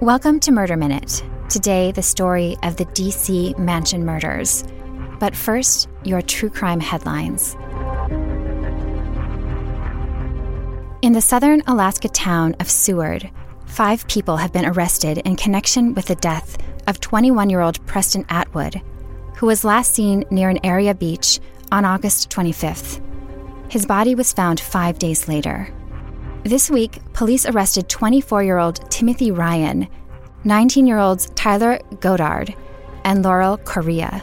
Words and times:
Welcome 0.00 0.40
to 0.40 0.50
Murder 0.50 0.78
Minute. 0.78 1.22
Today, 1.50 1.92
the 1.92 2.00
story 2.00 2.56
of 2.62 2.76
the 2.76 2.86
DC 2.86 3.58
Mansion 3.58 4.02
murders. 4.02 4.64
But 5.18 5.36
first, 5.36 5.90
your 6.04 6.22
true 6.22 6.48
crime 6.48 6.80
headlines. 6.80 7.54
In 11.02 11.12
the 11.12 11.20
southern 11.20 11.60
Alaska 11.66 12.08
town 12.08 12.56
of 12.60 12.70
Seward, 12.70 13.30
five 13.66 14.08
people 14.08 14.38
have 14.38 14.54
been 14.54 14.64
arrested 14.64 15.18
in 15.18 15.36
connection 15.36 15.92
with 15.92 16.06
the 16.06 16.14
death 16.14 16.56
of 16.86 17.00
21 17.00 17.50
year 17.50 17.60
old 17.60 17.84
Preston 17.84 18.24
Atwood, 18.30 18.80
who 19.36 19.44
was 19.44 19.64
last 19.64 19.92
seen 19.92 20.24
near 20.30 20.48
an 20.48 20.64
area 20.64 20.94
beach 20.94 21.40
on 21.70 21.84
August 21.84 22.30
25th. 22.30 23.02
His 23.70 23.84
body 23.84 24.14
was 24.14 24.32
found 24.32 24.60
five 24.60 24.98
days 24.98 25.28
later. 25.28 25.70
This 26.44 26.70
week, 26.70 27.00
police 27.12 27.44
arrested 27.44 27.90
24 27.90 28.42
year 28.42 28.56
old 28.56 28.90
Timothy 28.90 29.30
Ryan, 29.30 29.86
19 30.44 30.86
year 30.86 30.98
olds 30.98 31.26
Tyler 31.34 31.78
Godard 32.00 32.54
and 33.04 33.22
Laurel 33.22 33.58
Correa, 33.58 34.22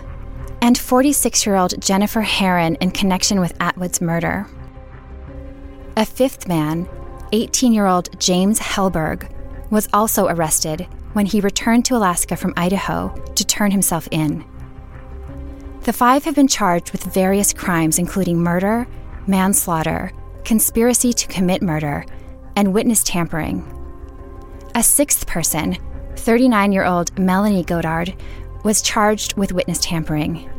and 0.60 0.76
46 0.76 1.46
year 1.46 1.56
old 1.56 1.80
Jennifer 1.80 2.22
Herron 2.22 2.74
in 2.82 2.90
connection 2.90 3.40
with 3.40 3.56
Atwood's 3.60 4.02
murder. 4.02 4.48
A 5.96 6.06
fifth 6.06 6.48
man, 6.48 6.90
18 7.34 7.72
year 7.72 7.86
old 7.86 8.20
James 8.20 8.60
Helberg, 8.60 9.30
was 9.70 9.88
also 9.94 10.28
arrested 10.28 10.88
when 11.14 11.28
he 11.28 11.40
returned 11.40 11.86
to 11.86 11.96
Alaska 11.96 12.36
from 12.36 12.54
Idaho 12.58 13.10
to 13.36 13.46
turn 13.46 13.70
himself 13.70 14.08
in. 14.10 14.44
The 15.82 15.94
five 15.94 16.24
have 16.24 16.34
been 16.34 16.48
charged 16.48 16.92
with 16.92 17.04
various 17.04 17.54
crimes, 17.54 18.00
including 18.00 18.42
murder, 18.42 18.88
manslaughter, 19.28 20.12
conspiracy 20.48 21.12
to 21.12 21.28
commit 21.28 21.62
murder, 21.62 22.06
and 22.56 22.74
witness 22.74 23.04
tampering. 23.04 23.62
A 24.76 24.82
sixth 24.82 25.28
person, 25.28 25.78
39 26.16 26.72
year 26.72 26.86
old 26.86 27.20
Melanie 27.20 27.66
Godard, 27.66 28.16
was 28.64 28.82
charged 28.82 29.36
with 29.36 29.52
witness 29.52 29.80
tampering. 29.80 30.50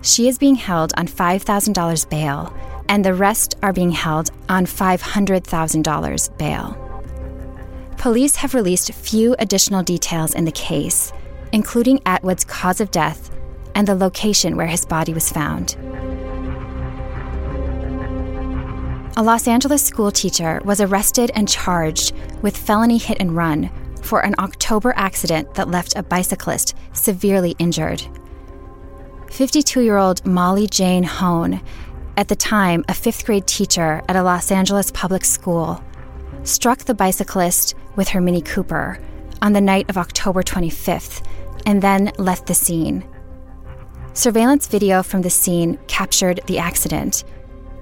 She 0.00 0.26
is 0.26 0.38
being 0.38 0.54
held 0.54 0.94
on 0.96 1.06
$5,000 1.06 2.08
bail, 2.08 2.56
and 2.88 3.04
the 3.04 3.12
rest 3.12 3.56
are 3.62 3.74
being 3.74 3.90
held 3.90 4.30
on 4.48 4.64
$500,000 4.64 6.38
bail. 6.38 7.94
Police 7.98 8.36
have 8.36 8.54
released 8.54 8.94
few 8.94 9.36
additional 9.38 9.82
details 9.82 10.34
in 10.34 10.46
the 10.46 10.52
case, 10.52 11.12
including 11.52 12.00
Atwood's 12.06 12.44
cause 12.44 12.80
of 12.80 12.90
death 12.90 13.30
and 13.74 13.86
the 13.86 13.94
location 13.94 14.56
where 14.56 14.66
his 14.66 14.86
body 14.86 15.12
was 15.12 15.30
found. 15.30 15.76
A 19.20 19.22
Los 19.22 19.46
Angeles 19.46 19.84
school 19.84 20.10
teacher 20.10 20.62
was 20.64 20.80
arrested 20.80 21.30
and 21.34 21.46
charged 21.46 22.14
with 22.40 22.56
felony 22.56 22.96
hit 22.96 23.18
and 23.20 23.36
run 23.36 23.70
for 24.00 24.20
an 24.20 24.34
October 24.38 24.94
accident 24.96 25.52
that 25.52 25.70
left 25.70 25.94
a 25.94 26.02
bicyclist 26.02 26.74
severely 26.94 27.54
injured. 27.58 28.02
52 29.30 29.82
year 29.82 29.98
old 29.98 30.24
Molly 30.24 30.66
Jane 30.66 31.02
Hone, 31.02 31.60
at 32.16 32.28
the 32.28 32.34
time 32.34 32.82
a 32.88 32.94
fifth 32.94 33.26
grade 33.26 33.46
teacher 33.46 34.00
at 34.08 34.16
a 34.16 34.22
Los 34.22 34.50
Angeles 34.50 34.90
public 34.90 35.26
school, 35.26 35.84
struck 36.44 36.78
the 36.78 36.94
bicyclist 36.94 37.74
with 37.96 38.08
her 38.08 38.22
Mini 38.22 38.40
Cooper 38.40 38.98
on 39.42 39.52
the 39.52 39.60
night 39.60 39.90
of 39.90 39.98
October 39.98 40.42
25th 40.42 41.22
and 41.66 41.82
then 41.82 42.10
left 42.16 42.46
the 42.46 42.54
scene. 42.54 43.04
Surveillance 44.14 44.66
video 44.66 45.02
from 45.02 45.20
the 45.20 45.28
scene 45.28 45.78
captured 45.88 46.40
the 46.46 46.58
accident 46.58 47.22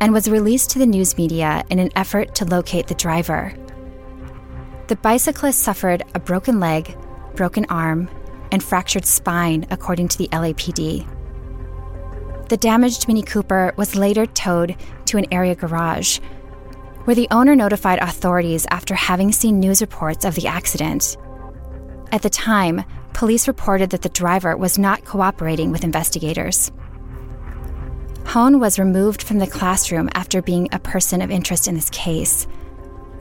and 0.00 0.12
was 0.12 0.30
released 0.30 0.70
to 0.70 0.78
the 0.78 0.86
news 0.86 1.16
media 1.16 1.64
in 1.70 1.78
an 1.78 1.90
effort 1.96 2.34
to 2.36 2.44
locate 2.44 2.86
the 2.86 2.94
driver. 2.94 3.52
The 4.88 4.96
bicyclist 4.96 5.60
suffered 5.60 6.02
a 6.14 6.20
broken 6.20 6.60
leg, 6.60 6.96
broken 7.34 7.66
arm, 7.68 8.08
and 8.50 8.62
fractured 8.62 9.04
spine, 9.04 9.66
according 9.70 10.08
to 10.08 10.18
the 10.18 10.28
LAPD. 10.28 11.06
The 12.48 12.56
damaged 12.56 13.06
Mini 13.06 13.22
Cooper 13.22 13.74
was 13.76 13.94
later 13.94 14.24
towed 14.24 14.76
to 15.06 15.18
an 15.18 15.26
area 15.30 15.54
garage, 15.54 16.18
where 17.04 17.14
the 17.14 17.28
owner 17.30 17.54
notified 17.54 17.98
authorities 17.98 18.66
after 18.70 18.94
having 18.94 19.32
seen 19.32 19.60
news 19.60 19.80
reports 19.80 20.24
of 20.24 20.34
the 20.34 20.46
accident. 20.46 21.16
At 22.10 22.22
the 22.22 22.30
time, 22.30 22.84
police 23.12 23.48
reported 23.48 23.90
that 23.90 24.02
the 24.02 24.08
driver 24.08 24.56
was 24.56 24.78
not 24.78 25.04
cooperating 25.04 25.70
with 25.70 25.84
investigators. 25.84 26.72
Hone 28.28 28.60
was 28.60 28.78
removed 28.78 29.22
from 29.22 29.38
the 29.38 29.46
classroom 29.46 30.10
after 30.12 30.42
being 30.42 30.68
a 30.70 30.78
person 30.78 31.22
of 31.22 31.30
interest 31.30 31.66
in 31.66 31.74
this 31.74 31.88
case. 31.88 32.46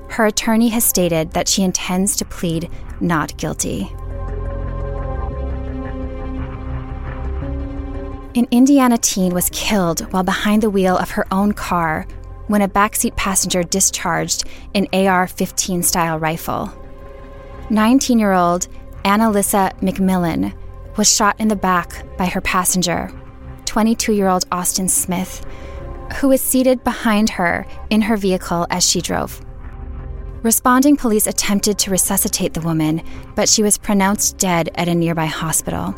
Her 0.09 0.25
attorney 0.25 0.67
has 0.67 0.83
stated 0.83 1.31
that 1.31 1.47
she 1.47 1.63
intends 1.63 2.17
to 2.17 2.25
plead 2.25 2.69
not 2.99 3.37
guilty. 3.37 3.89
An 8.35 8.47
Indiana 8.51 8.97
teen 8.97 9.33
was 9.33 9.49
killed 9.53 10.01
while 10.11 10.23
behind 10.23 10.61
the 10.61 10.69
wheel 10.69 10.97
of 10.97 11.11
her 11.11 11.25
own 11.31 11.53
car 11.53 12.05
when 12.47 12.61
a 12.61 12.67
backseat 12.67 13.15
passenger 13.15 13.63
discharged 13.63 14.43
an 14.75 14.87
AR 14.91 15.25
15 15.25 15.83
style 15.83 16.19
rifle. 16.19 16.69
19 17.69 18.19
year 18.19 18.33
old 18.33 18.67
Annalisa 19.05 19.73
McMillan 19.79 20.53
was 20.97 21.15
shot 21.15 21.39
in 21.39 21.47
the 21.47 21.55
back 21.55 22.05
by 22.17 22.25
her 22.25 22.41
passenger 22.41 23.09
22 23.77 24.13
year 24.13 24.27
old 24.27 24.43
Austin 24.51 24.87
Smith, 24.87 25.45
who 26.15 26.29
was 26.29 26.41
seated 26.41 26.83
behind 26.83 27.29
her 27.29 27.63
in 27.91 28.01
her 28.01 28.17
vehicle 28.17 28.65
as 28.71 28.83
she 28.83 29.01
drove. 29.01 29.39
Responding 30.41 30.97
police 30.97 31.27
attempted 31.27 31.77
to 31.77 31.91
resuscitate 31.91 32.55
the 32.55 32.61
woman, 32.61 33.03
but 33.35 33.47
she 33.47 33.61
was 33.61 33.77
pronounced 33.77 34.39
dead 34.39 34.71
at 34.73 34.87
a 34.87 34.95
nearby 34.95 35.27
hospital. 35.27 35.93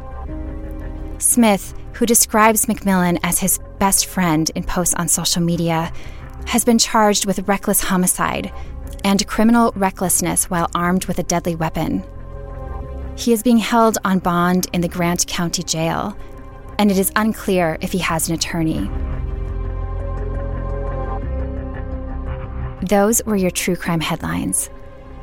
Smith, 1.19 1.73
who 1.93 2.05
describes 2.05 2.65
McMillan 2.65 3.17
as 3.23 3.39
his 3.39 3.61
best 3.79 4.07
friend 4.07 4.51
in 4.55 4.63
posts 4.65 4.95
on 4.95 5.07
social 5.07 5.41
media, 5.41 5.89
has 6.47 6.65
been 6.65 6.79
charged 6.79 7.25
with 7.25 7.47
reckless 7.47 7.79
homicide 7.79 8.51
and 9.05 9.25
criminal 9.25 9.71
recklessness 9.77 10.49
while 10.49 10.69
armed 10.75 11.05
with 11.05 11.17
a 11.17 11.23
deadly 11.23 11.55
weapon. 11.55 12.03
He 13.15 13.31
is 13.31 13.41
being 13.41 13.57
held 13.57 13.97
on 14.03 14.19
bond 14.19 14.67
in 14.73 14.81
the 14.81 14.89
Grant 14.89 15.27
County 15.27 15.63
Jail 15.63 16.17
and 16.79 16.89
it 16.89 16.97
is 16.97 17.11
unclear 17.17 17.77
if 17.81 17.91
he 17.91 17.97
has 17.97 18.29
an 18.29 18.33
attorney. 18.33 18.89
Those 22.87 23.21
were 23.25 23.35
your 23.35 23.51
true 23.51 23.75
crime 23.75 23.99
headlines. 23.99 24.69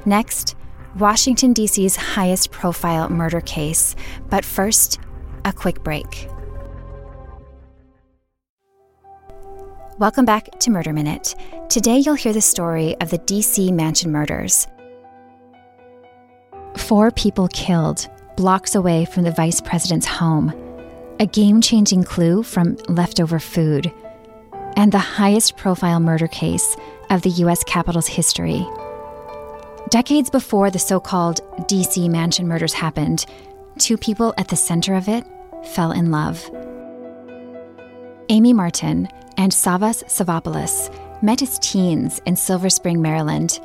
Next, 0.05 0.55
Washington, 0.99 1.55
D.C.'s 1.55 1.97
highest 1.97 2.50
profile 2.50 3.09
murder 3.09 3.41
case. 3.41 3.97
But 4.28 4.44
first, 4.44 5.00
a 5.47 5.53
quick 5.53 5.83
break. 5.83 6.28
Welcome 9.99 10.27
back 10.27 10.59
to 10.61 10.71
Murder 10.71 10.93
Minute. 10.93 11.34
Today, 11.71 11.97
you'll 11.99 12.15
hear 12.17 12.34
the 12.34 12.43
story 12.43 12.94
of 13.00 13.09
the 13.09 13.19
D.C. 13.19 13.73
Mansion 13.73 14.12
murders. 14.12 14.69
Four 16.77 17.11
people 17.11 17.49
killed, 17.49 18.06
blocks 18.37 18.75
away 18.75 19.06
from 19.06 19.25
the 19.25 19.31
vice 19.31 19.62
president's 19.62 20.06
home 20.06 20.53
a 21.19 21.27
game 21.27 21.60
changing 21.60 22.04
clue 22.04 22.43
from 22.43 22.77
leftover 22.88 23.38
food, 23.38 23.93
and 24.77 24.93
the 24.93 24.99
highest 24.99 25.56
profile 25.56 26.00
murder 26.00 26.28
case 26.28 26.77
of 27.10 27.22
the 27.22 27.31
U.S. 27.31 27.65
Capitol's 27.65 28.06
history. 28.06 28.66
Decades 29.88 30.28
before 30.28 30.71
the 30.71 30.78
so 30.78 31.00
called 31.00 31.41
DC 31.69 32.10
mansion 32.10 32.47
murders 32.47 32.75
happened, 32.75 33.25
two 33.78 33.97
people 33.97 34.34
at 34.37 34.49
the 34.49 34.56
center 34.56 34.94
of 34.94 35.09
it 35.09 35.25
fell 35.65 35.93
in 35.93 36.10
love. 36.10 36.50
Amy 38.28 38.53
Martin 38.53 39.09
and 39.37 39.53
Savas 39.53 40.05
Savopoulos 40.05 40.91
met 41.22 41.41
as 41.41 41.59
teens 41.60 42.21
in 42.26 42.37
Silver 42.37 42.69
Spring, 42.69 43.00
Maryland. 43.00 43.61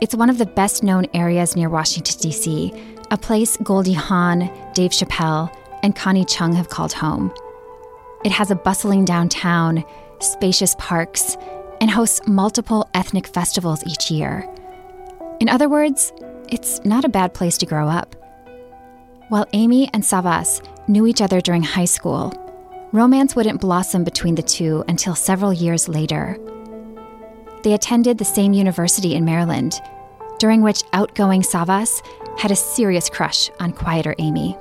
It's 0.00 0.14
one 0.14 0.28
of 0.28 0.38
the 0.38 0.46
best 0.46 0.82
known 0.82 1.06
areas 1.14 1.56
near 1.56 1.70
Washington, 1.70 2.18
D.C., 2.20 2.72
a 3.10 3.16
place 3.16 3.56
Goldie 3.58 3.92
Hawn, 3.92 4.50
Dave 4.74 4.90
Chappelle, 4.90 5.54
and 5.84 5.94
Connie 5.94 6.24
Chung 6.24 6.54
have 6.54 6.70
called 6.70 6.94
home. 6.94 7.30
It 8.24 8.32
has 8.32 8.50
a 8.50 8.56
bustling 8.56 9.04
downtown, 9.04 9.84
spacious 10.18 10.74
parks, 10.78 11.36
and 11.78 11.90
hosts 11.90 12.26
multiple 12.26 12.88
ethnic 12.94 13.26
festivals 13.26 13.84
each 13.86 14.10
year. 14.10 14.48
In 15.40 15.48
other 15.50 15.68
words, 15.68 16.10
it's 16.48 16.82
not 16.86 17.04
a 17.04 17.10
bad 17.10 17.34
place 17.34 17.58
to 17.58 17.66
grow 17.66 17.86
up. 17.86 18.16
While 19.28 19.46
Amy 19.52 19.90
and 19.92 20.02
Savas 20.02 20.66
knew 20.88 21.06
each 21.06 21.20
other 21.20 21.42
during 21.42 21.62
high 21.62 21.84
school, 21.84 22.32
romance 22.92 23.36
wouldn't 23.36 23.60
blossom 23.60 24.04
between 24.04 24.36
the 24.36 24.42
two 24.42 24.84
until 24.88 25.14
several 25.14 25.52
years 25.52 25.86
later. 25.86 26.38
They 27.62 27.74
attended 27.74 28.16
the 28.16 28.24
same 28.24 28.54
university 28.54 29.14
in 29.14 29.26
Maryland, 29.26 29.78
during 30.38 30.62
which 30.62 30.82
outgoing 30.94 31.42
Savas 31.42 32.02
had 32.38 32.50
a 32.50 32.56
serious 32.56 33.10
crush 33.10 33.50
on 33.60 33.72
quieter 33.72 34.14
Amy. 34.18 34.56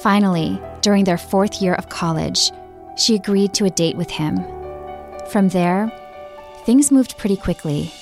Finally, 0.00 0.58
during 0.80 1.04
their 1.04 1.18
fourth 1.18 1.60
year 1.60 1.74
of 1.74 1.90
college, 1.90 2.52
she 2.96 3.14
agreed 3.14 3.52
to 3.52 3.66
a 3.66 3.70
date 3.70 3.96
with 3.96 4.10
him. 4.10 4.42
From 5.30 5.50
there, 5.50 5.92
things 6.64 6.90
moved 6.90 7.18
pretty 7.18 7.36
quickly. 7.36 7.92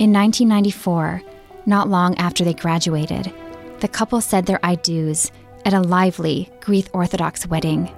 In 0.00 0.12
1994, 0.12 1.22
not 1.66 1.88
long 1.88 2.16
after 2.16 2.42
they 2.42 2.52
graduated, 2.52 3.32
the 3.78 3.86
couple 3.86 4.20
said 4.20 4.46
their 4.46 4.58
I 4.64 4.74
do's 4.74 5.30
at 5.64 5.72
a 5.72 5.80
lively 5.80 6.50
Greek 6.60 6.88
Orthodox 6.92 7.46
wedding. 7.46 7.92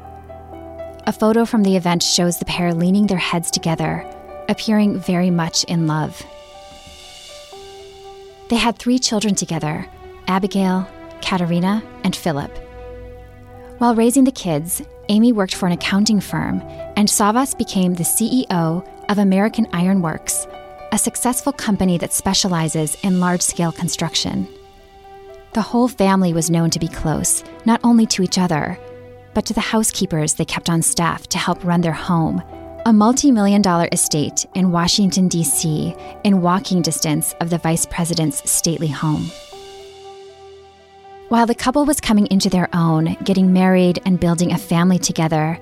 A 1.06 1.12
photo 1.12 1.46
from 1.46 1.62
the 1.62 1.76
event 1.76 2.02
shows 2.02 2.38
the 2.38 2.44
pair 2.44 2.74
leaning 2.74 3.06
their 3.06 3.16
heads 3.16 3.50
together, 3.50 4.04
appearing 4.50 5.00
very 5.00 5.30
much 5.30 5.64
in 5.64 5.86
love. 5.86 6.22
They 8.50 8.56
had 8.56 8.78
three 8.78 8.98
children 8.98 9.34
together 9.34 9.88
Abigail, 10.28 10.86
Katerina, 11.22 11.82
and 12.04 12.14
Philip. 12.14 12.65
While 13.78 13.94
raising 13.94 14.24
the 14.24 14.32
kids, 14.32 14.80
Amy 15.10 15.32
worked 15.32 15.54
for 15.54 15.66
an 15.66 15.72
accounting 15.72 16.18
firm, 16.18 16.62
and 16.96 17.06
Savas 17.06 17.56
became 17.56 17.92
the 17.92 18.04
CEO 18.04 18.88
of 19.10 19.18
American 19.18 19.66
Iron 19.74 20.00
Works, 20.00 20.46
a 20.92 20.98
successful 20.98 21.52
company 21.52 21.98
that 21.98 22.14
specializes 22.14 22.96
in 23.02 23.20
large 23.20 23.42
scale 23.42 23.72
construction. 23.72 24.48
The 25.52 25.60
whole 25.60 25.88
family 25.88 26.32
was 26.32 26.48
known 26.48 26.70
to 26.70 26.78
be 26.78 26.88
close, 26.88 27.44
not 27.66 27.80
only 27.84 28.06
to 28.06 28.22
each 28.22 28.38
other, 28.38 28.78
but 29.34 29.44
to 29.44 29.52
the 29.52 29.60
housekeepers 29.60 30.32
they 30.32 30.46
kept 30.46 30.70
on 30.70 30.80
staff 30.80 31.26
to 31.28 31.38
help 31.38 31.62
run 31.62 31.82
their 31.82 31.92
home, 31.92 32.42
a 32.86 32.92
multi 32.94 33.30
million 33.30 33.60
dollar 33.60 33.88
estate 33.92 34.46
in 34.54 34.72
Washington, 34.72 35.28
D.C., 35.28 35.94
in 36.24 36.40
walking 36.40 36.80
distance 36.80 37.34
of 37.42 37.50
the 37.50 37.58
vice 37.58 37.84
president's 37.84 38.50
stately 38.50 38.88
home. 38.88 39.30
While 41.28 41.46
the 41.46 41.56
couple 41.56 41.84
was 41.84 41.98
coming 42.00 42.28
into 42.28 42.48
their 42.48 42.68
own, 42.72 43.16
getting 43.24 43.52
married 43.52 43.98
and 44.06 44.20
building 44.20 44.52
a 44.52 44.58
family 44.58 45.00
together, 45.00 45.58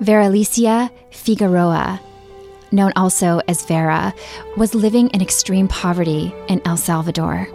Veralicia 0.00 0.90
Figueroa, 1.10 2.00
known 2.70 2.92
also 2.96 3.42
as 3.46 3.66
Vera, 3.66 4.14
was 4.56 4.74
living 4.74 5.10
in 5.10 5.20
extreme 5.20 5.68
poverty 5.68 6.34
in 6.48 6.62
El 6.64 6.78
Salvador. 6.78 7.46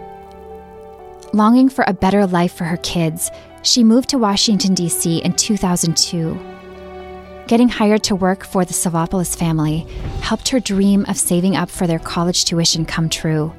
Longing 1.32 1.68
for 1.68 1.82
a 1.88 1.92
better 1.92 2.28
life 2.28 2.52
for 2.52 2.62
her 2.62 2.76
kids, 2.76 3.28
she 3.62 3.82
moved 3.82 4.10
to 4.10 4.18
Washington, 4.18 4.74
D.C. 4.74 5.18
in 5.18 5.32
2002. 5.32 6.38
Getting 7.48 7.68
hired 7.68 8.04
to 8.04 8.14
work 8.14 8.44
for 8.44 8.64
the 8.64 8.72
Savopoulos 8.72 9.36
family 9.36 9.80
helped 10.20 10.48
her 10.50 10.60
dream 10.60 11.04
of 11.08 11.18
saving 11.18 11.56
up 11.56 11.70
for 11.70 11.88
their 11.88 11.98
college 11.98 12.44
tuition 12.44 12.84
come 12.84 13.08
true. 13.08 13.52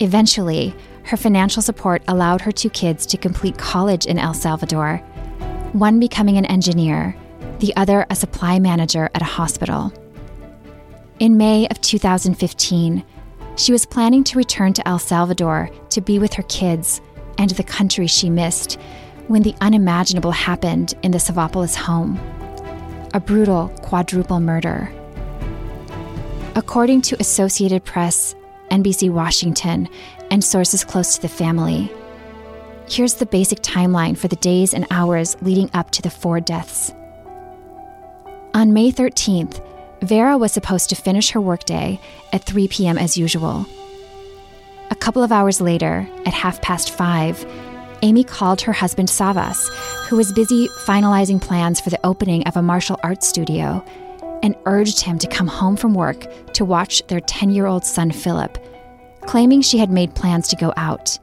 Eventually, 0.00 0.74
her 1.04 1.16
financial 1.16 1.62
support 1.62 2.02
allowed 2.08 2.40
her 2.40 2.52
two 2.52 2.70
kids 2.70 3.06
to 3.06 3.16
complete 3.16 3.58
college 3.58 4.06
in 4.06 4.18
El 4.18 4.34
Salvador, 4.34 4.98
one 5.72 6.00
becoming 6.00 6.36
an 6.36 6.46
engineer, 6.46 7.16
the 7.58 7.74
other 7.76 8.06
a 8.10 8.16
supply 8.16 8.58
manager 8.58 9.10
at 9.14 9.22
a 9.22 9.26
hospital. 9.26 9.92
In 11.18 11.36
May 11.36 11.66
of 11.68 11.80
2015, 11.80 13.04
she 13.56 13.72
was 13.72 13.84
planning 13.86 14.24
to 14.24 14.38
return 14.38 14.72
to 14.72 14.88
El 14.88 14.98
Salvador 14.98 15.70
to 15.90 16.00
be 16.00 16.18
with 16.18 16.34
her 16.34 16.42
kids 16.44 17.00
and 17.38 17.50
the 17.50 17.62
country 17.62 18.06
she 18.06 18.30
missed 18.30 18.78
when 19.28 19.42
the 19.42 19.54
unimaginable 19.60 20.32
happened 20.32 20.94
in 21.02 21.10
the 21.10 21.18
Savopoulos 21.18 21.74
home 21.74 22.18
a 23.12 23.20
brutal 23.20 23.68
quadruple 23.82 24.40
murder. 24.40 24.92
According 26.54 27.02
to 27.02 27.16
Associated 27.20 27.84
Press, 27.84 28.34
NBC 28.70 29.10
Washington, 29.10 29.88
and 30.30 30.42
sources 30.42 30.84
close 30.84 31.14
to 31.14 31.22
the 31.22 31.28
family, 31.28 31.90
here's 32.88 33.14
the 33.14 33.26
basic 33.26 33.60
timeline 33.60 34.16
for 34.16 34.28
the 34.28 34.36
days 34.36 34.74
and 34.74 34.86
hours 34.90 35.36
leading 35.42 35.70
up 35.74 35.90
to 35.90 36.02
the 36.02 36.10
four 36.10 36.40
deaths. 36.40 36.92
On 38.54 38.72
May 38.72 38.90
13th, 38.90 39.64
Vera 40.02 40.36
was 40.36 40.52
supposed 40.52 40.88
to 40.88 40.96
finish 40.96 41.30
her 41.30 41.40
workday 41.40 42.00
at 42.32 42.44
3 42.44 42.68
p.m. 42.68 42.98
as 42.98 43.16
usual. 43.16 43.66
A 44.90 44.96
couple 44.96 45.22
of 45.22 45.30
hours 45.30 45.60
later, 45.60 46.08
at 46.26 46.34
half 46.34 46.60
past 46.62 46.90
five, 46.90 47.46
Amy 48.02 48.24
called 48.24 48.60
her 48.62 48.72
husband 48.72 49.08
Savas, 49.08 49.68
who 50.08 50.16
was 50.16 50.32
busy 50.32 50.68
finalizing 50.84 51.40
plans 51.40 51.80
for 51.80 51.90
the 51.90 52.00
opening 52.04 52.42
of 52.44 52.56
a 52.56 52.62
martial 52.62 52.98
arts 53.02 53.28
studio, 53.28 53.84
and 54.42 54.56
urged 54.64 55.00
him 55.00 55.18
to 55.18 55.28
come 55.28 55.46
home 55.46 55.76
from 55.76 55.94
work 55.94 56.26
to 56.54 56.64
watch 56.64 57.06
their 57.08 57.20
10 57.20 57.50
year 57.50 57.66
old 57.66 57.84
son 57.84 58.10
Philip, 58.10 58.58
claiming 59.22 59.60
she 59.62 59.78
had 59.78 59.90
made 59.90 60.14
plans 60.14 60.48
to 60.48 60.56
go 60.56 60.72
out. 60.76 61.18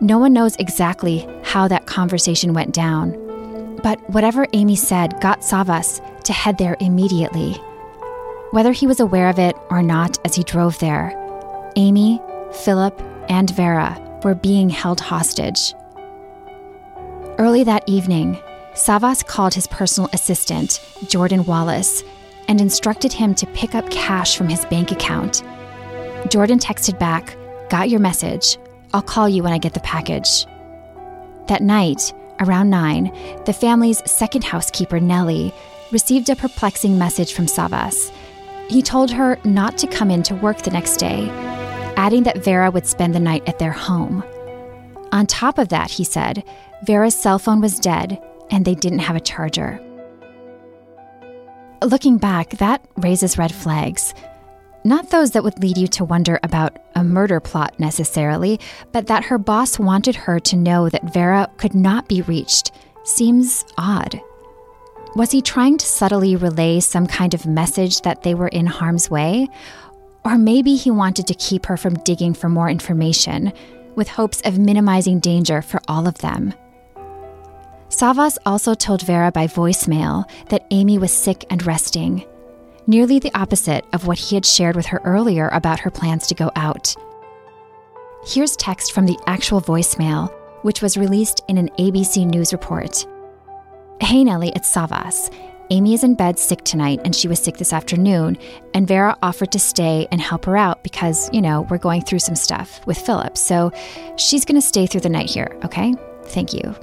No 0.00 0.18
one 0.18 0.32
knows 0.32 0.56
exactly 0.56 1.28
how 1.42 1.68
that 1.68 1.86
conversation 1.86 2.54
went 2.54 2.72
down, 2.72 3.76
but 3.82 3.98
whatever 4.10 4.46
Amy 4.52 4.76
said 4.76 5.20
got 5.20 5.40
Savas 5.40 6.00
to 6.24 6.32
head 6.32 6.58
there 6.58 6.76
immediately. 6.80 7.52
Whether 8.50 8.72
he 8.72 8.86
was 8.86 9.00
aware 9.00 9.28
of 9.28 9.38
it 9.38 9.56
or 9.70 9.82
not 9.82 10.18
as 10.24 10.34
he 10.34 10.42
drove 10.42 10.78
there, 10.78 11.12
Amy, 11.76 12.20
Philip, 12.52 13.00
and 13.28 13.50
Vera 13.50 14.20
were 14.24 14.34
being 14.34 14.68
held 14.68 15.00
hostage. 15.00 15.74
Early 17.38 17.64
that 17.64 17.84
evening, 17.86 18.38
Savas 18.74 19.24
called 19.24 19.54
his 19.54 19.66
personal 19.66 20.10
assistant, 20.12 20.80
Jordan 21.06 21.44
Wallace, 21.44 22.02
and 22.48 22.60
instructed 22.60 23.12
him 23.12 23.34
to 23.36 23.46
pick 23.48 23.74
up 23.74 23.88
cash 23.90 24.36
from 24.36 24.48
his 24.48 24.64
bank 24.66 24.90
account. 24.90 25.42
Jordan 26.30 26.58
texted 26.58 26.98
back, 26.98 27.36
Got 27.68 27.90
your 27.90 28.00
message. 28.00 28.56
I'll 28.92 29.02
call 29.02 29.28
you 29.28 29.42
when 29.42 29.52
I 29.52 29.58
get 29.58 29.74
the 29.74 29.80
package. 29.80 30.46
That 31.46 31.62
night, 31.62 32.12
around 32.40 32.70
9, 32.70 33.42
the 33.44 33.52
family's 33.52 34.02
second 34.10 34.42
housekeeper, 34.42 34.98
Nellie, 34.98 35.52
received 35.92 36.30
a 36.30 36.36
perplexing 36.36 36.98
message 36.98 37.34
from 37.34 37.46
Savas 37.46 38.10
he 38.70 38.82
told 38.82 39.10
her 39.10 39.36
not 39.44 39.76
to 39.78 39.88
come 39.88 40.12
in 40.12 40.22
to 40.22 40.34
work 40.36 40.58
the 40.58 40.70
next 40.70 40.98
day, 40.98 41.28
adding 41.96 42.22
that 42.22 42.44
Vera 42.44 42.70
would 42.70 42.86
spend 42.86 43.12
the 43.12 43.20
night 43.20 43.42
at 43.48 43.58
their 43.58 43.72
home. 43.72 44.22
On 45.10 45.26
top 45.26 45.58
of 45.58 45.70
that, 45.70 45.90
he 45.90 46.04
said, 46.04 46.44
Vera's 46.84 47.16
cell 47.16 47.40
phone 47.40 47.60
was 47.60 47.80
dead 47.80 48.22
and 48.48 48.64
they 48.64 48.76
didn't 48.76 49.00
have 49.00 49.16
a 49.16 49.20
charger. 49.20 49.80
Looking 51.82 52.16
back, 52.16 52.50
that 52.58 52.86
raises 52.96 53.38
red 53.38 53.52
flags. 53.52 54.14
Not 54.82 55.10
those 55.10 55.32
that 55.32 55.44
would 55.44 55.60
lead 55.62 55.76
you 55.76 55.86
to 55.88 56.04
wonder 56.04 56.40
about 56.42 56.78
a 56.94 57.04
murder 57.04 57.38
plot 57.38 57.78
necessarily, 57.78 58.58
but 58.92 59.06
that 59.08 59.24
her 59.24 59.36
boss 59.36 59.78
wanted 59.78 60.16
her 60.16 60.40
to 60.40 60.56
know 60.56 60.88
that 60.88 61.12
Vera 61.12 61.50
could 61.58 61.74
not 61.74 62.08
be 62.08 62.22
reached 62.22 62.72
seems 63.04 63.64
odd. 63.76 64.20
Was 65.16 65.32
he 65.32 65.42
trying 65.42 65.76
to 65.78 65.86
subtly 65.86 66.36
relay 66.36 66.80
some 66.80 67.06
kind 67.06 67.34
of 67.34 67.44
message 67.44 68.00
that 68.02 68.22
they 68.22 68.34
were 68.34 68.48
in 68.48 68.66
harm's 68.66 69.10
way? 69.10 69.48
Or 70.24 70.38
maybe 70.38 70.76
he 70.76 70.90
wanted 70.90 71.26
to 71.26 71.34
keep 71.34 71.66
her 71.66 71.76
from 71.76 71.94
digging 71.94 72.32
for 72.32 72.48
more 72.48 72.70
information, 72.70 73.52
with 73.96 74.08
hopes 74.08 74.40
of 74.42 74.58
minimizing 74.58 75.18
danger 75.18 75.62
for 75.62 75.80
all 75.88 76.06
of 76.06 76.18
them. 76.18 76.54
Savas 77.88 78.38
also 78.46 78.74
told 78.74 79.02
Vera 79.02 79.32
by 79.32 79.46
voicemail 79.46 80.24
that 80.48 80.64
Amy 80.70 80.96
was 80.96 81.10
sick 81.10 81.44
and 81.50 81.66
resting, 81.66 82.24
nearly 82.86 83.18
the 83.18 83.34
opposite 83.34 83.84
of 83.92 84.06
what 84.06 84.18
he 84.18 84.34
had 84.34 84.46
shared 84.46 84.76
with 84.76 84.86
her 84.86 85.00
earlier 85.04 85.48
about 85.48 85.80
her 85.80 85.90
plans 85.90 86.26
to 86.28 86.34
go 86.34 86.50
out. 86.56 86.94
Here's 88.26 88.56
text 88.56 88.92
from 88.92 89.06
the 89.06 89.18
actual 89.26 89.60
voicemail, 89.60 90.32
which 90.62 90.82
was 90.82 90.96
released 90.96 91.42
in 91.48 91.56
an 91.56 91.68
ABC 91.78 92.26
News 92.26 92.52
report. 92.52 93.06
Hey, 94.00 94.24
Nellie, 94.24 94.52
it's 94.54 94.74
Savas. 94.74 95.32
Amy 95.72 95.94
is 95.94 96.02
in 96.02 96.14
bed 96.14 96.38
sick 96.38 96.64
tonight, 96.64 97.00
and 97.04 97.14
she 97.14 97.28
was 97.28 97.38
sick 97.38 97.56
this 97.56 97.72
afternoon. 97.72 98.36
And 98.74 98.88
Vera 98.88 99.16
offered 99.22 99.52
to 99.52 99.58
stay 99.58 100.08
and 100.10 100.20
help 100.20 100.44
her 100.46 100.56
out 100.56 100.82
because, 100.82 101.30
you 101.32 101.40
know, 101.40 101.62
we're 101.70 101.78
going 101.78 102.02
through 102.02 102.18
some 102.18 102.34
stuff 102.34 102.84
with 102.86 102.98
Philip. 102.98 103.38
So 103.38 103.70
she's 104.16 104.44
going 104.44 104.60
to 104.60 104.66
stay 104.66 104.86
through 104.86 105.02
the 105.02 105.08
night 105.08 105.30
here, 105.30 105.56
okay? 105.64 105.94
Thank 106.24 106.52
you. 106.52 106.74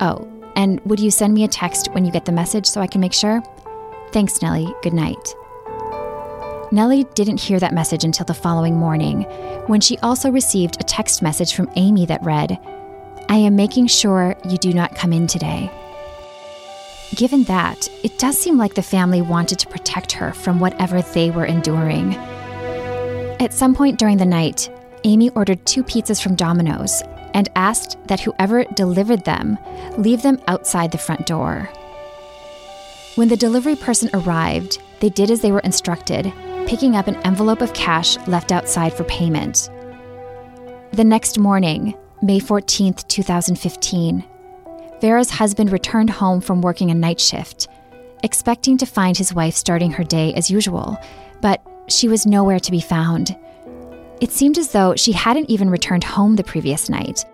Oh, 0.00 0.26
and 0.56 0.80
would 0.80 1.00
you 1.00 1.10
send 1.10 1.34
me 1.34 1.44
a 1.44 1.48
text 1.48 1.88
when 1.92 2.04
you 2.04 2.10
get 2.10 2.24
the 2.24 2.32
message 2.32 2.66
so 2.66 2.80
I 2.80 2.86
can 2.86 3.00
make 3.00 3.12
sure? 3.12 3.42
Thanks, 4.12 4.40
Nellie. 4.42 4.74
Good 4.82 4.94
night. 4.94 5.34
Nellie 6.72 7.04
didn't 7.14 7.40
hear 7.40 7.58
that 7.58 7.74
message 7.74 8.04
until 8.04 8.26
the 8.26 8.34
following 8.34 8.76
morning, 8.76 9.22
when 9.66 9.80
she 9.80 9.98
also 9.98 10.30
received 10.30 10.80
a 10.80 10.84
text 10.84 11.20
message 11.20 11.52
from 11.52 11.68
Amy 11.74 12.06
that 12.06 12.22
read, 12.22 12.58
I 13.28 13.36
am 13.38 13.56
making 13.56 13.88
sure 13.88 14.36
you 14.48 14.56
do 14.56 14.72
not 14.72 14.94
come 14.94 15.12
in 15.12 15.26
today. 15.26 15.68
Given 17.16 17.42
that, 17.44 17.88
it 18.04 18.18
does 18.18 18.38
seem 18.38 18.56
like 18.56 18.74
the 18.74 18.82
family 18.82 19.20
wanted 19.20 19.58
to 19.58 19.66
protect 19.66 20.12
her 20.12 20.32
from 20.32 20.60
whatever 20.60 21.02
they 21.02 21.32
were 21.32 21.44
enduring. 21.44 22.14
At 23.40 23.52
some 23.52 23.74
point 23.74 23.98
during 23.98 24.18
the 24.18 24.24
night, 24.24 24.70
Amy 25.02 25.30
ordered 25.30 25.66
two 25.66 25.82
pizzas 25.82 26.22
from 26.22 26.36
Domino's 26.36 27.02
and 27.34 27.48
asked 27.56 27.96
that 28.06 28.20
whoever 28.20 28.62
delivered 28.74 29.24
them 29.24 29.58
leave 29.98 30.22
them 30.22 30.40
outside 30.46 30.92
the 30.92 30.98
front 30.98 31.26
door. 31.26 31.68
When 33.16 33.26
the 33.26 33.36
delivery 33.36 33.74
person 33.74 34.08
arrived, 34.14 34.80
they 35.00 35.08
did 35.08 35.32
as 35.32 35.40
they 35.40 35.50
were 35.50 35.60
instructed, 35.60 36.32
picking 36.66 36.96
up 36.96 37.06
an 37.06 37.16
envelope 37.26 37.60
of 37.60 37.72
cash 37.72 38.16
left 38.26 38.52
outside 38.52 38.92
for 38.92 39.04
payment. 39.04 39.70
The 40.92 41.04
next 41.04 41.38
morning, 41.38 41.94
May 42.22 42.40
14, 42.40 42.94
2015, 42.94 44.24
Vera's 45.00 45.30
husband 45.30 45.72
returned 45.72 46.10
home 46.10 46.40
from 46.40 46.60
working 46.60 46.90
a 46.90 46.94
night 46.94 47.20
shift, 47.20 47.68
expecting 48.22 48.76
to 48.78 48.86
find 48.86 49.16
his 49.16 49.32
wife 49.32 49.54
starting 49.54 49.92
her 49.92 50.04
day 50.04 50.34
as 50.34 50.50
usual, 50.50 50.98
but 51.40 51.64
she 51.88 52.08
was 52.08 52.26
nowhere 52.26 52.60
to 52.60 52.70
be 52.70 52.80
found. 52.80 53.36
It 54.20 54.30
seemed 54.30 54.58
as 54.58 54.72
though 54.72 54.94
she 54.96 55.12
hadn't 55.12 55.48
even 55.48 55.70
returned 55.70 56.04
home 56.04 56.36
the 56.36 56.44
previous 56.44 56.90
night. 56.90 57.24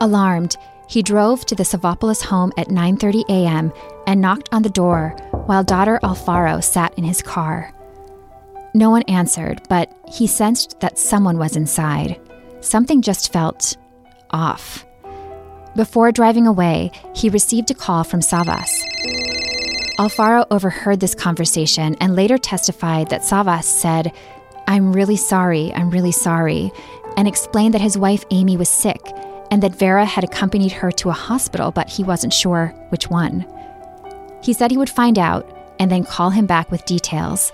Alarmed, 0.00 0.56
he 0.88 1.02
drove 1.02 1.44
to 1.46 1.54
the 1.54 1.64
Savopoulos 1.64 2.22
home 2.22 2.52
at 2.56 2.68
9:30 2.68 3.24
a.m. 3.28 3.72
and 4.06 4.20
knocked 4.20 4.48
on 4.52 4.62
the 4.62 4.70
door 4.70 5.16
while 5.46 5.64
daughter 5.64 5.98
Alfaro 6.02 6.62
sat 6.62 6.96
in 6.96 7.04
his 7.04 7.20
car. 7.20 7.72
No 8.78 8.90
one 8.90 9.02
answered, 9.08 9.60
but 9.68 9.92
he 10.06 10.28
sensed 10.28 10.78
that 10.78 11.00
someone 11.00 11.36
was 11.36 11.56
inside. 11.56 12.20
Something 12.60 13.02
just 13.02 13.32
felt 13.32 13.76
off. 14.30 14.86
Before 15.74 16.12
driving 16.12 16.46
away, 16.46 16.92
he 17.12 17.28
received 17.28 17.72
a 17.72 17.74
call 17.74 18.04
from 18.04 18.20
Savas. 18.20 18.70
Alfaro 19.98 20.46
overheard 20.52 21.00
this 21.00 21.16
conversation 21.16 21.96
and 22.00 22.14
later 22.14 22.38
testified 22.38 23.10
that 23.10 23.22
Savas 23.22 23.64
said, 23.64 24.12
I'm 24.68 24.92
really 24.92 25.16
sorry, 25.16 25.74
I'm 25.74 25.90
really 25.90 26.12
sorry, 26.12 26.70
and 27.16 27.26
explained 27.26 27.74
that 27.74 27.80
his 27.80 27.98
wife 27.98 28.24
Amy 28.30 28.56
was 28.56 28.68
sick 28.68 29.00
and 29.50 29.60
that 29.60 29.74
Vera 29.74 30.04
had 30.04 30.22
accompanied 30.22 30.70
her 30.70 30.92
to 30.92 31.08
a 31.08 31.24
hospital, 31.26 31.72
but 31.72 31.88
he 31.88 32.04
wasn't 32.04 32.32
sure 32.32 32.72
which 32.90 33.10
one. 33.10 33.44
He 34.40 34.52
said 34.52 34.70
he 34.70 34.78
would 34.78 34.88
find 34.88 35.18
out 35.18 35.52
and 35.80 35.90
then 35.90 36.04
call 36.04 36.30
him 36.30 36.46
back 36.46 36.70
with 36.70 36.84
details. 36.84 37.50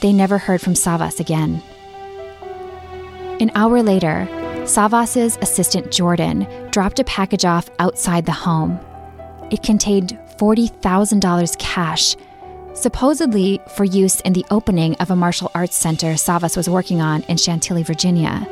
They 0.00 0.12
never 0.12 0.38
heard 0.38 0.60
from 0.60 0.74
Savas 0.74 1.20
again. 1.20 1.62
An 3.40 3.50
hour 3.54 3.82
later, 3.82 4.28
Savas's 4.64 5.38
assistant 5.40 5.92
Jordan 5.92 6.46
dropped 6.70 6.98
a 6.98 7.04
package 7.04 7.44
off 7.44 7.70
outside 7.78 8.26
the 8.26 8.32
home. 8.32 8.80
It 9.50 9.62
contained 9.62 10.18
$40,000 10.38 11.58
cash, 11.58 12.16
supposedly 12.74 13.60
for 13.68 13.84
use 13.84 14.20
in 14.20 14.32
the 14.32 14.44
opening 14.50 14.96
of 14.96 15.10
a 15.10 15.16
martial 15.16 15.50
arts 15.54 15.76
center 15.76 16.14
Savas 16.14 16.56
was 16.56 16.68
working 16.68 17.00
on 17.00 17.22
in 17.24 17.36
Chantilly, 17.36 17.82
Virginia. 17.82 18.46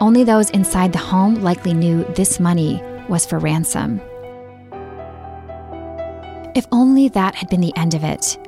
Only 0.00 0.24
those 0.24 0.50
inside 0.50 0.92
the 0.92 0.98
home 0.98 1.36
likely 1.36 1.72
knew 1.72 2.04
this 2.14 2.40
money 2.40 2.82
was 3.08 3.24
for 3.24 3.38
ransom. 3.38 4.00
If 6.54 6.66
only 6.72 7.08
that 7.08 7.34
had 7.34 7.48
been 7.48 7.60
the 7.60 7.76
end 7.76 7.94
of 7.94 8.02
it. 8.02 8.38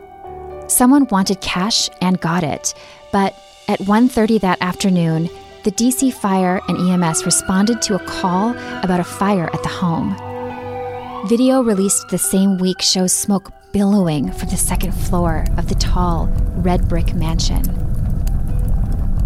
Someone 0.78 1.08
wanted 1.08 1.40
cash 1.40 1.90
and 2.00 2.20
got 2.20 2.44
it, 2.44 2.72
but 3.10 3.34
at 3.66 3.80
1:30 3.80 4.38
that 4.42 4.62
afternoon, 4.62 5.28
the 5.64 5.72
DC 5.72 6.12
Fire 6.12 6.60
and 6.68 6.78
EMS 6.78 7.24
responded 7.24 7.82
to 7.82 7.96
a 7.96 8.04
call 8.06 8.50
about 8.84 9.00
a 9.00 9.12
fire 9.18 9.50
at 9.52 9.60
the 9.64 9.68
home. 9.68 10.14
Video 11.26 11.62
released 11.62 12.10
the 12.10 12.16
same 12.32 12.58
week 12.58 12.80
shows 12.80 13.12
smoke 13.12 13.50
billowing 13.72 14.30
from 14.30 14.50
the 14.50 14.56
second 14.56 14.92
floor 14.92 15.44
of 15.56 15.66
the 15.68 15.74
tall, 15.74 16.28
red 16.58 16.86
brick 16.88 17.12
mansion. 17.12 17.64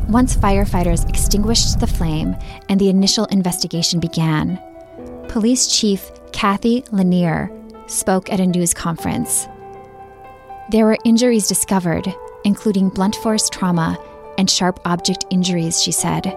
Once 0.08 0.34
firefighters 0.34 1.06
extinguished 1.06 1.80
the 1.80 1.86
flame 1.98 2.34
and 2.70 2.80
the 2.80 2.88
initial 2.88 3.26
investigation 3.26 4.00
began, 4.00 4.58
Police 5.28 5.66
Chief 5.66 6.10
Cathy 6.32 6.82
Lanier 6.92 7.50
spoke 7.88 8.32
at 8.32 8.40
a 8.40 8.46
news 8.46 8.72
conference. 8.72 9.48
There 10.72 10.86
were 10.86 10.96
injuries 11.04 11.48
discovered, 11.48 12.14
including 12.44 12.88
blunt 12.88 13.16
force 13.16 13.50
trauma 13.50 13.98
and 14.38 14.48
sharp 14.48 14.80
object 14.86 15.26
injuries, 15.28 15.82
she 15.82 15.92
said. 15.92 16.34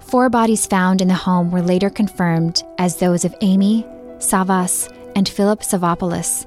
Four 0.00 0.28
bodies 0.28 0.66
found 0.66 1.00
in 1.00 1.08
the 1.08 1.14
home 1.14 1.50
were 1.50 1.62
later 1.62 1.88
confirmed 1.88 2.62
as 2.76 2.96
those 2.96 3.24
of 3.24 3.34
Amy, 3.40 3.86
Savas, 4.18 4.94
and 5.16 5.26
Philip 5.26 5.60
Savopoulos, 5.60 6.44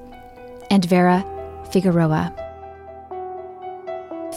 and 0.70 0.84
Vera 0.84 1.24
Figueroa. 1.72 2.32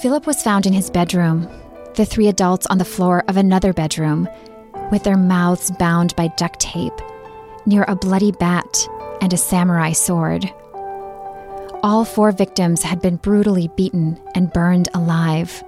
Philip 0.02 0.26
was 0.26 0.42
found 0.42 0.66
in 0.66 0.74
his 0.74 0.90
bedroom, 0.90 1.48
the 1.94 2.06
three 2.06 2.30
adults 2.30 2.66
on 2.66 2.80
the 2.80 2.84
floor 2.86 3.24
of 3.28 3.38
another 3.38 3.74
bedroom, 3.74 4.28
with 4.92 5.04
their 5.04 5.18
mouths 5.18 5.70
bound 5.70 6.16
by 6.16 6.30
duct 6.30 6.60
tape, 6.60 7.00
near 7.68 7.86
a 7.88 7.96
bloody 7.96 8.32
bat 8.32 8.88
and 9.22 9.34
a 9.34 9.38
samurai 9.38 9.92
sword. 9.92 10.52
All 11.82 12.04
four 12.04 12.34
victims 12.34 12.84
had 12.84 13.02
been 13.02 13.16
brutally 13.16 13.70
beaten 13.78 14.20
and 14.36 14.52
burned 14.52 14.90
alive. 14.94 15.64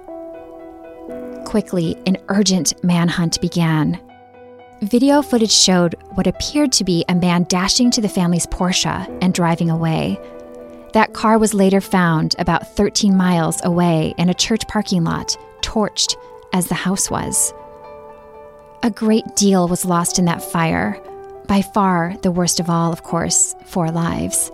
Quickly, 1.46 1.96
an 2.04 2.18
urgent 2.28 2.74
manhunt 2.84 3.40
began. 3.40 3.98
Video 4.82 5.22
footage 5.22 5.52
showed 5.52 5.94
what 6.10 6.26
appeared 6.26 6.70
to 6.72 6.84
be 6.84 7.02
a 7.08 7.14
man 7.14 7.44
dashing 7.44 7.90
to 7.92 8.02
the 8.02 8.10
family's 8.10 8.46
Porsche 8.46 9.08
and 9.22 9.32
driving 9.32 9.70
away. 9.70 10.20
That 10.92 11.14
car 11.14 11.38
was 11.38 11.54
later 11.54 11.80
found 11.80 12.34
about 12.38 12.76
13 12.76 13.16
miles 13.16 13.64
away 13.64 14.12
in 14.18 14.28
a 14.28 14.34
church 14.34 14.68
parking 14.68 15.04
lot, 15.04 15.34
torched 15.62 16.14
as 16.52 16.66
the 16.66 16.74
house 16.74 17.10
was. 17.10 17.54
A 18.82 18.90
great 18.90 19.34
deal 19.34 19.66
was 19.66 19.86
lost 19.86 20.18
in 20.18 20.26
that 20.26 20.42
fire, 20.42 21.00
by 21.46 21.62
far 21.62 22.14
the 22.20 22.32
worst 22.32 22.60
of 22.60 22.68
all, 22.68 22.92
of 22.92 23.02
course, 23.02 23.56
four 23.64 23.90
lives. 23.90 24.52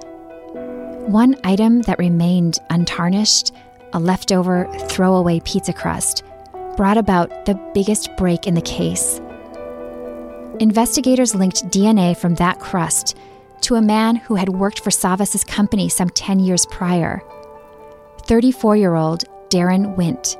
One 1.08 1.36
item 1.42 1.80
that 1.82 1.98
remained 1.98 2.58
untarnished, 2.68 3.52
a 3.94 3.98
leftover 3.98 4.70
throwaway 4.88 5.40
pizza 5.40 5.72
crust, 5.72 6.22
brought 6.76 6.98
about 6.98 7.46
the 7.46 7.58
biggest 7.72 8.14
break 8.18 8.46
in 8.46 8.52
the 8.52 8.60
case. 8.60 9.18
Investigators 10.60 11.34
linked 11.34 11.64
DNA 11.70 12.14
from 12.14 12.34
that 12.34 12.60
crust 12.60 13.16
to 13.62 13.76
a 13.76 13.80
man 13.80 14.16
who 14.16 14.34
had 14.34 14.50
worked 14.50 14.80
for 14.80 14.90
Savas's 14.90 15.44
company 15.44 15.88
some 15.88 16.10
10 16.10 16.40
years 16.40 16.66
prior 16.66 17.22
34 18.26 18.76
year 18.76 18.94
old 18.94 19.24
Daron 19.48 19.96
Wint. 19.96 20.36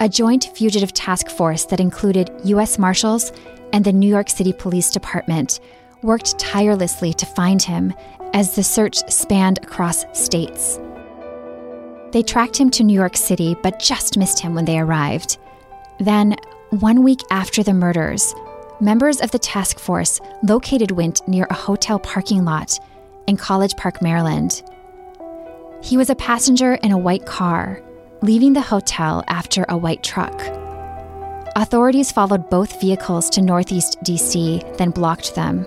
A 0.00 0.08
joint 0.08 0.50
fugitive 0.52 0.92
task 0.92 1.28
force 1.28 1.64
that 1.66 1.78
included 1.78 2.32
U.S. 2.46 2.76
Marshals 2.76 3.30
and 3.72 3.84
the 3.84 3.92
New 3.92 4.08
York 4.08 4.28
City 4.28 4.52
Police 4.52 4.90
Department 4.90 5.60
worked 6.04 6.38
tirelessly 6.38 7.12
to 7.14 7.26
find 7.26 7.62
him 7.62 7.92
as 8.34 8.54
the 8.54 8.62
search 8.62 8.98
spanned 9.10 9.58
across 9.58 10.04
states. 10.12 10.78
They 12.12 12.22
tracked 12.22 12.56
him 12.56 12.70
to 12.70 12.84
New 12.84 12.94
York 12.94 13.16
City, 13.16 13.56
but 13.62 13.80
just 13.80 14.16
missed 14.16 14.38
him 14.38 14.54
when 14.54 14.64
they 14.64 14.78
arrived. 14.78 15.38
Then, 15.98 16.36
one 16.70 17.02
week 17.02 17.20
after 17.30 17.62
the 17.62 17.74
murders, 17.74 18.34
members 18.80 19.20
of 19.20 19.30
the 19.30 19.38
task 19.38 19.78
force 19.78 20.20
located 20.42 20.90
Wint 20.90 21.26
near 21.26 21.46
a 21.50 21.54
hotel 21.54 21.98
parking 21.98 22.44
lot 22.44 22.78
in 23.26 23.36
College 23.36 23.76
Park, 23.76 24.02
Maryland. 24.02 24.62
He 25.82 25.96
was 25.96 26.10
a 26.10 26.14
passenger 26.14 26.74
in 26.74 26.92
a 26.92 26.98
white 26.98 27.26
car, 27.26 27.82
leaving 28.22 28.52
the 28.52 28.60
hotel 28.60 29.24
after 29.28 29.64
a 29.68 29.76
white 29.76 30.02
truck. 30.02 30.40
Authorities 31.56 32.10
followed 32.10 32.50
both 32.50 32.80
vehicles 32.80 33.30
to 33.30 33.42
Northeast 33.42 33.98
DC, 34.02 34.76
then 34.76 34.90
blocked 34.90 35.34
them. 35.34 35.66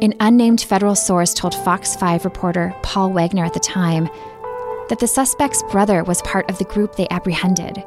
An 0.00 0.14
unnamed 0.20 0.60
federal 0.60 0.94
source 0.94 1.34
told 1.34 1.56
Fox 1.56 1.96
5 1.96 2.24
reporter 2.24 2.72
Paul 2.82 3.10
Wagner 3.10 3.44
at 3.44 3.52
the 3.52 3.58
time 3.58 4.08
that 4.88 5.00
the 5.00 5.08
suspect's 5.08 5.64
brother 5.72 6.04
was 6.04 6.22
part 6.22 6.48
of 6.48 6.56
the 6.58 6.64
group 6.64 6.94
they 6.94 7.08
apprehended. 7.10 7.84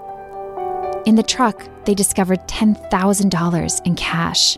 In 1.05 1.15
the 1.15 1.23
truck, 1.23 1.69
they 1.85 1.93
discovered 1.93 2.45
$10,000 2.49 3.85
in 3.85 3.95
cash. 3.95 4.57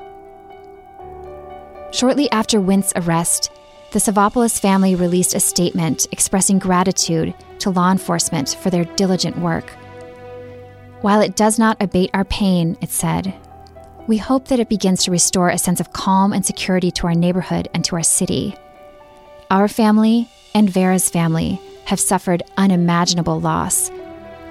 Shortly 1.92 2.30
after 2.32 2.60
Wint's 2.60 2.92
arrest, 2.96 3.52
the 3.92 4.00
Savopoulos 4.00 4.60
family 4.60 4.96
released 4.96 5.36
a 5.36 5.40
statement 5.40 6.08
expressing 6.12 6.58
gratitude 6.58 7.36
to 7.60 7.70
law 7.70 7.92
enforcement 7.92 8.58
for 8.60 8.72
their 8.72 8.86
diligent 8.86 9.38
work. 9.38 9.70
While 11.02 11.22
it 11.22 11.36
does 11.36 11.60
not 11.60 11.78
abate 11.80 12.10
our 12.16 12.26
pain, 12.26 12.78
it 12.82 12.90
said, 12.90 13.36
we 14.08 14.18
hope 14.18 14.48
that 14.50 14.60
it 14.60 14.70
begins 14.70 15.04
to 15.04 15.12
restore 15.12 15.50
a 15.50 15.58
sense 15.58 15.80
of 15.80 15.94
calm 15.94 16.34
and 16.34 16.46
security 16.46 16.92
to 16.92 17.08
our 17.08 17.16
neighborhood 17.16 17.70
and 17.74 17.86
to 17.86 17.96
our 17.96 18.04
city. 18.04 18.56
Our 19.50 19.68
family 19.68 20.30
and 20.54 20.70
Vera's 20.70 21.10
family 21.10 21.60
have 21.86 22.00
suffered 22.00 22.44
unimaginable 22.58 23.40
loss, 23.40 23.90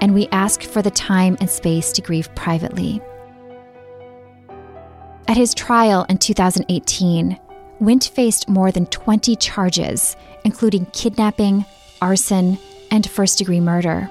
and 0.01 0.13
we 0.13 0.27
ask 0.29 0.63
for 0.63 0.81
the 0.81 0.91
time 0.91 1.37
and 1.39 1.49
space 1.49 1.91
to 1.93 2.01
grieve 2.01 2.33
privately. 2.35 3.01
At 5.27 5.37
his 5.37 5.53
trial 5.53 6.05
in 6.09 6.17
2018, 6.17 7.39
Wint 7.79 8.11
faced 8.13 8.49
more 8.49 8.71
than 8.71 8.85
20 8.87 9.35
charges, 9.35 10.15
including 10.43 10.85
kidnapping, 10.87 11.65
arson, 12.01 12.57
and 12.91 13.09
first 13.09 13.37
degree 13.37 13.59
murder. 13.59 14.09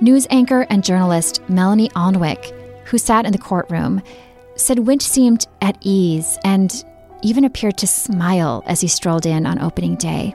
News 0.00 0.26
anchor 0.30 0.66
and 0.70 0.84
journalist 0.84 1.40
Melanie 1.48 1.90
Alnwick, 1.90 2.52
who 2.86 2.98
sat 2.98 3.26
in 3.26 3.32
the 3.32 3.38
courtroom, 3.38 4.02
said 4.56 4.80
Wint 4.80 5.02
seemed 5.02 5.46
at 5.60 5.78
ease 5.80 6.38
and 6.44 6.84
even 7.22 7.44
appeared 7.44 7.76
to 7.78 7.86
smile 7.86 8.62
as 8.66 8.80
he 8.80 8.88
strolled 8.88 9.26
in 9.26 9.46
on 9.46 9.58
opening 9.58 9.96
day. 9.96 10.34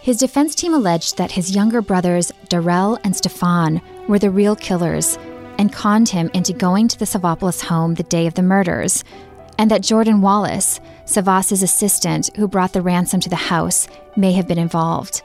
His 0.00 0.18
defense 0.18 0.54
team 0.54 0.72
alleged 0.72 1.16
that 1.18 1.32
his 1.32 1.54
younger 1.54 1.82
brothers, 1.82 2.32
Darrell 2.48 2.96
and 3.02 3.16
Stefan, 3.16 3.80
were 4.06 4.20
the 4.20 4.30
real 4.30 4.54
killers 4.54 5.18
and 5.58 5.72
conned 5.72 6.08
him 6.08 6.30
into 6.32 6.52
going 6.52 6.86
to 6.86 6.98
the 6.98 7.04
Savopoulos 7.04 7.62
home 7.62 7.94
the 7.94 8.04
day 8.04 8.26
of 8.26 8.34
the 8.34 8.42
murders, 8.42 9.02
and 9.58 9.70
that 9.70 9.82
Jordan 9.82 10.20
Wallace, 10.20 10.80
Savas's 11.06 11.62
assistant 11.62 12.30
who 12.36 12.46
brought 12.46 12.72
the 12.72 12.82
ransom 12.82 13.20
to 13.20 13.30
the 13.30 13.36
house, 13.36 13.88
may 14.16 14.32
have 14.32 14.46
been 14.46 14.58
involved. 14.58 15.22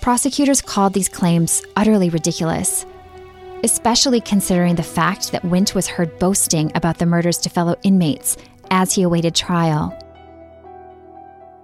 Prosecutors 0.00 0.62
called 0.62 0.92
these 0.92 1.08
claims 1.08 1.62
utterly 1.74 2.10
ridiculous, 2.10 2.86
especially 3.64 4.20
considering 4.20 4.74
the 4.74 4.82
fact 4.82 5.32
that 5.32 5.44
Wint 5.44 5.74
was 5.74 5.86
heard 5.86 6.18
boasting 6.18 6.70
about 6.74 6.98
the 6.98 7.06
murders 7.06 7.38
to 7.38 7.50
fellow 7.50 7.76
inmates 7.82 8.36
as 8.70 8.92
he 8.92 9.02
awaited 9.02 9.34
trial. 9.34 9.96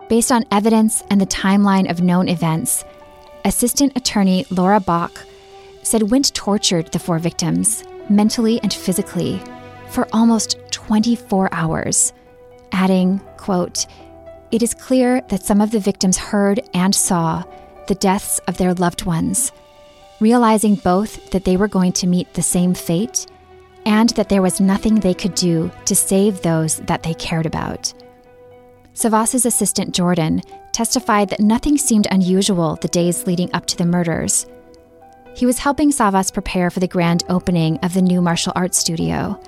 Based 0.09 0.33
on 0.33 0.45
evidence 0.51 1.03
and 1.11 1.21
the 1.21 1.27
timeline 1.27 1.91
of 1.91 2.03
known 2.03 2.29
events, 2.29 2.85
Assistant 3.45 3.93
Attorney 3.97 4.47
Laura 4.51 4.81
Bach 4.81 5.25
said 5.83 6.11
Wint 6.11 6.35
tortured 6.35 6.91
the 6.93 6.99
four 6.99 7.19
victims, 7.19 7.85
mentally 8.09 8.61
and 8.63 8.73
physically, 8.73 9.41
for 9.91 10.09
almost 10.13 10.59
24 10.71 11.49
hours, 11.53 12.13
adding, 12.73 13.21
quote, 13.37 13.87
It 14.51 14.63
is 14.63 14.75
clear 14.75 15.21
that 15.29 15.45
some 15.45 15.61
of 15.61 15.71
the 15.71 15.81
victims 15.81 16.17
heard 16.17 16.61
and 16.75 16.95
saw 16.95 17.45
the 17.87 17.95
deaths 17.95 18.41
of 18.49 18.57
their 18.57 18.75
loved 18.75 19.05
ones, 19.05 19.53
realizing 20.25 20.75
both 20.77 21.31
that 21.33 21.45
they 21.45 21.55
were 21.55 21.69
going 21.69 21.93
to 21.93 22.07
meet 22.07 22.33
the 22.33 22.41
same 22.57 22.73
fate 22.73 23.27
and 23.85 24.09
that 24.17 24.31
there 24.31 24.41
was 24.41 24.59
nothing 24.59 24.95
they 24.95 25.13
could 25.13 25.35
do 25.35 25.71
to 25.85 25.95
save 25.95 26.41
those 26.41 26.77
that 26.89 27.03
they 27.03 27.13
cared 27.13 27.45
about. 27.45 27.93
Savas's 28.95 29.45
assistant 29.45 29.95
Jordan 29.95 30.41
testified 30.73 31.29
that 31.29 31.41
nothing 31.41 31.77
seemed 31.77 32.07
unusual 32.11 32.77
the 32.77 32.89
days 32.89 33.27
leading 33.27 33.53
up 33.53 33.67
to 33.67 33.77
the 33.77 33.85
murders. 33.85 34.47
He 35.37 35.45
was 35.45 35.59
helping 35.59 35.91
Savas 35.91 36.33
prepare 36.33 36.71
for 36.71 36.81
the 36.81 36.95
grand 36.97 37.25
opening 37.29 37.77
of 37.83 37.93
the 37.93 38.01
new 38.01 38.23
martial 38.23 38.55
arts 38.57 38.79
studio. 38.79 39.39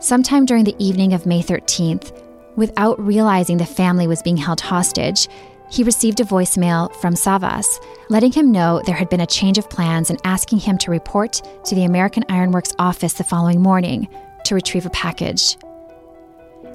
Sometime 0.00 0.44
during 0.44 0.64
the 0.64 0.76
evening 0.78 1.14
of 1.14 1.24
May 1.24 1.42
13th, 1.42 2.12
without 2.56 3.00
realizing 3.00 3.56
the 3.56 3.64
family 3.64 4.06
was 4.06 4.20
being 4.20 4.36
held 4.36 4.60
hostage, 4.60 5.28
he 5.70 5.84
received 5.84 6.20
a 6.20 6.24
voicemail 6.24 6.94
from 6.96 7.14
Savas, 7.14 7.66
letting 8.08 8.32
him 8.32 8.50
know 8.50 8.80
there 8.84 8.94
had 8.94 9.10
been 9.10 9.20
a 9.20 9.26
change 9.26 9.58
of 9.58 9.68
plans 9.68 10.10
and 10.10 10.20
asking 10.24 10.58
him 10.58 10.78
to 10.78 10.90
report 10.90 11.42
to 11.64 11.74
the 11.74 11.84
American 11.84 12.24
Ironworks 12.28 12.72
office 12.78 13.14
the 13.14 13.24
following 13.24 13.60
morning 13.60 14.08
to 14.44 14.54
retrieve 14.54 14.86
a 14.86 14.90
package. 14.90 15.56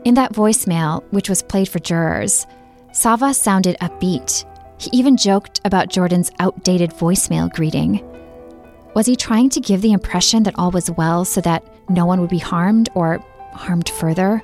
In 0.06 0.14
that 0.16 0.34
voicemail, 0.34 1.04
which 1.12 1.30
was 1.30 1.42
played 1.42 1.70
for 1.70 1.80
jurors, 1.80 2.46
Savas 2.92 3.36
sounded 3.36 3.78
upbeat. 3.82 4.46
He 4.78 4.90
even 4.94 5.18
joked 5.18 5.62
about 5.66 5.90
Jordan's 5.90 6.32
outdated 6.40 6.92
voicemail 6.92 7.52
greeting. 7.52 8.08
Was 8.94 9.08
he 9.08 9.16
trying 9.16 9.50
to 9.50 9.60
give 9.60 9.82
the 9.82 9.94
impression 9.94 10.44
that 10.44 10.60
all 10.60 10.70
was 10.70 10.92
well 10.92 11.26
so 11.26 11.42
that 11.42 11.64
no 11.90 12.06
one 12.06 12.22
would 12.22 12.30
be 12.30 12.38
harmed 12.38 12.90
or 12.94 13.18
harmed 13.54 13.90
further? 13.90 14.42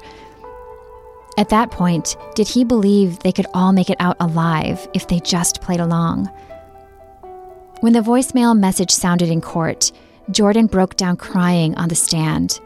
At 1.40 1.48
that 1.50 1.72
point, 1.72 2.18
did 2.36 2.50
he 2.50 2.66
believe 2.66 3.20
they 3.20 3.32
could 3.32 3.48
all 3.54 3.72
make 3.72 3.90
it 3.90 3.96
out 4.02 4.18
alive 4.20 4.86
if 4.94 5.08
they 5.08 5.22
just 5.22 5.62
played 5.62 5.80
along? 5.80 6.26
When 7.80 7.94
the 7.94 8.02
voicemail 8.02 8.60
message 8.60 8.92
sounded 8.92 9.30
in 9.30 9.40
court, 9.40 9.94
Jordan 10.32 10.68
broke 10.68 10.98
down 10.98 11.16
crying 11.16 11.76
on 11.76 11.88
the 11.88 11.96
stand. 11.96 12.60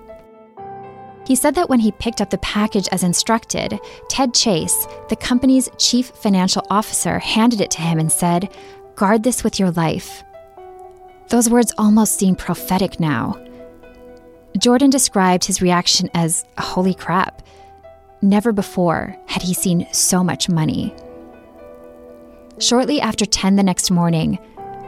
He 1.27 1.35
said 1.35 1.53
that 1.53 1.69
when 1.69 1.81
he 1.81 1.91
picked 1.91 2.19
up 2.19 2.31
the 2.31 2.39
package 2.39 2.87
as 2.91 3.03
instructed, 3.03 3.79
Ted 4.09 4.33
Chase, 4.33 4.87
the 5.07 5.15
company's 5.15 5.69
chief 5.77 6.07
financial 6.09 6.65
officer, 6.71 7.19
handed 7.19 7.61
it 7.61 7.69
to 7.71 7.81
him 7.83 7.99
and 7.99 8.11
said, 8.11 8.51
Guard 8.95 9.21
this 9.21 9.43
with 9.43 9.59
your 9.59 9.69
life. 9.69 10.23
Those 11.29 11.47
words 11.47 11.75
almost 11.77 12.17
seem 12.17 12.35
prophetic 12.35 12.99
now. 12.99 13.39
Jordan 14.57 14.89
described 14.89 15.45
his 15.45 15.61
reaction 15.61 16.09
as, 16.15 16.43
Holy 16.57 16.95
crap. 16.95 17.43
Never 18.23 18.53
before 18.53 19.17
had 19.25 19.41
he 19.41 19.53
seen 19.53 19.85
so 19.91 20.23
much 20.23 20.47
money. 20.47 20.95
Shortly 22.57 23.01
after 23.01 23.25
10 23.25 23.57
the 23.57 23.63
next 23.63 23.91
morning, 23.91 24.39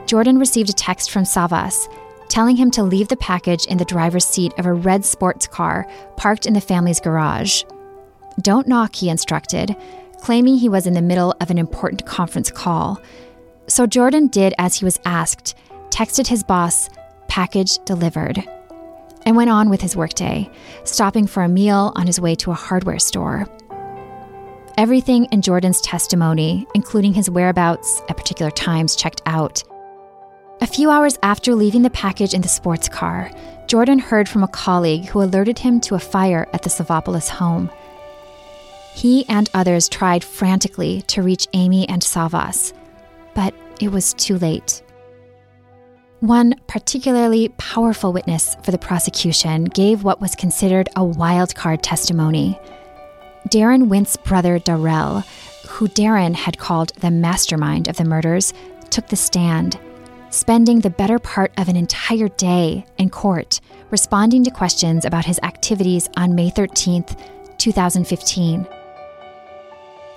Jordan 0.06 0.38
received 0.38 0.70
a 0.70 0.72
text 0.72 1.10
from 1.10 1.24
Savas 1.24 1.86
telling 2.30 2.56
him 2.56 2.70
to 2.70 2.82
leave 2.82 3.08
the 3.08 3.16
package 3.18 3.66
in 3.66 3.76
the 3.76 3.84
driver's 3.84 4.24
seat 4.24 4.54
of 4.58 4.64
a 4.64 4.72
red 4.72 5.04
sports 5.04 5.46
car 5.46 5.86
parked 6.16 6.46
in 6.46 6.54
the 6.54 6.62
family's 6.62 6.98
garage. 6.98 7.62
Don't 8.40 8.66
knock, 8.66 8.96
he 8.96 9.10
instructed, 9.10 9.76
claiming 10.22 10.56
he 10.56 10.70
was 10.70 10.86
in 10.86 10.94
the 10.94 11.02
middle 11.02 11.34
of 11.38 11.50
an 11.50 11.58
important 11.58 12.06
conference 12.06 12.50
call. 12.50 12.98
So 13.66 13.86
Jordan 13.86 14.28
did 14.28 14.54
as 14.56 14.76
he 14.76 14.86
was 14.86 14.98
asked, 15.04 15.54
texted 15.90 16.26
his 16.26 16.42
boss, 16.42 16.88
package 17.28 17.76
delivered 17.84 18.48
and 19.26 19.36
went 19.36 19.50
on 19.50 19.68
with 19.68 19.82
his 19.82 19.96
workday, 19.96 20.48
stopping 20.84 21.26
for 21.26 21.42
a 21.42 21.48
meal 21.48 21.92
on 21.96 22.06
his 22.06 22.20
way 22.20 22.34
to 22.36 22.52
a 22.52 22.54
hardware 22.54 23.00
store. 23.00 23.46
Everything 24.78 25.24
in 25.26 25.42
Jordan's 25.42 25.80
testimony, 25.80 26.66
including 26.74 27.12
his 27.12 27.28
whereabouts 27.28 28.00
at 28.08 28.16
particular 28.16 28.50
times, 28.50 28.94
checked 28.94 29.22
out. 29.26 29.62
A 30.60 30.66
few 30.66 30.90
hours 30.90 31.18
after 31.22 31.54
leaving 31.54 31.82
the 31.82 31.90
package 31.90 32.32
in 32.32 32.40
the 32.40 32.48
sports 32.48 32.88
car, 32.88 33.30
Jordan 33.66 33.98
heard 33.98 34.28
from 34.28 34.42
a 34.42 34.48
colleague 34.48 35.06
who 35.06 35.22
alerted 35.22 35.58
him 35.58 35.80
to 35.82 35.96
a 35.96 35.98
fire 35.98 36.48
at 36.52 36.62
the 36.62 36.70
Savopoulos 36.70 37.28
home. 37.28 37.70
He 38.94 39.26
and 39.28 39.50
others 39.52 39.88
tried 39.88 40.24
frantically 40.24 41.02
to 41.08 41.22
reach 41.22 41.48
Amy 41.52 41.88
and 41.88 42.00
Savas, 42.00 42.72
but 43.34 43.52
it 43.80 43.92
was 43.92 44.14
too 44.14 44.38
late. 44.38 44.82
One 46.26 46.56
particularly 46.66 47.50
powerful 47.50 48.12
witness 48.12 48.56
for 48.64 48.72
the 48.72 48.78
prosecution 48.78 49.62
gave 49.62 50.02
what 50.02 50.20
was 50.20 50.34
considered 50.34 50.88
a 50.96 51.02
wildcard 51.02 51.82
testimony. 51.82 52.58
Daron 53.48 53.86
Wint's 53.86 54.16
brother, 54.16 54.58
Darrell, 54.58 55.22
who 55.68 55.86
Daron 55.86 56.34
had 56.34 56.58
called 56.58 56.92
the 56.96 57.12
mastermind 57.12 57.86
of 57.86 57.96
the 57.96 58.04
murders, 58.04 58.52
took 58.90 59.06
the 59.06 59.14
stand, 59.14 59.78
spending 60.30 60.80
the 60.80 60.90
better 60.90 61.20
part 61.20 61.52
of 61.58 61.68
an 61.68 61.76
entire 61.76 62.26
day 62.26 62.84
in 62.98 63.08
court 63.08 63.60
responding 63.90 64.42
to 64.42 64.50
questions 64.50 65.04
about 65.04 65.26
his 65.26 65.38
activities 65.44 66.08
on 66.16 66.34
May 66.34 66.50
13th, 66.50 67.16
2015. 67.58 68.66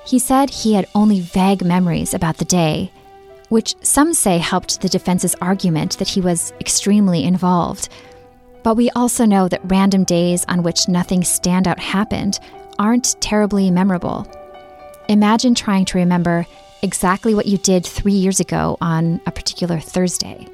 He 0.08 0.18
said 0.18 0.50
he 0.50 0.74
had 0.74 0.88
only 0.96 1.20
vague 1.20 1.64
memories 1.64 2.16
about 2.16 2.38
the 2.38 2.46
day 2.46 2.92
which 3.50 3.76
some 3.82 4.14
say 4.14 4.38
helped 4.38 4.82
the 4.82 4.90
defense's 4.90 5.36
argument 5.42 5.98
that 5.98 6.08
he 6.08 6.22
was 6.22 6.54
extremely 6.60 7.24
involved. 7.24 7.90
But 8.64 8.76
we 8.76 8.90
also 8.92 9.26
know 9.26 9.48
that 9.48 9.62
random 9.64 10.04
days 10.04 10.46
on 10.48 10.64
which 10.64 10.88
nothing 10.88 11.22
standout 11.22 11.80
happened 11.80 12.40
aren't 12.78 13.20
terribly 13.22 13.70
memorable. 13.72 14.28
Imagine 15.08 15.56
trying 15.56 15.86
to 15.86 15.98
remember 15.98 16.46
exactly 16.82 17.34
what 17.34 17.46
you 17.46 17.58
did 17.58 17.86
three 17.86 18.14
years 18.14 18.40
ago 18.40 18.78
on 18.80 19.20
a 19.26 19.32
particular 19.32 19.80
Thursday. 19.80 20.48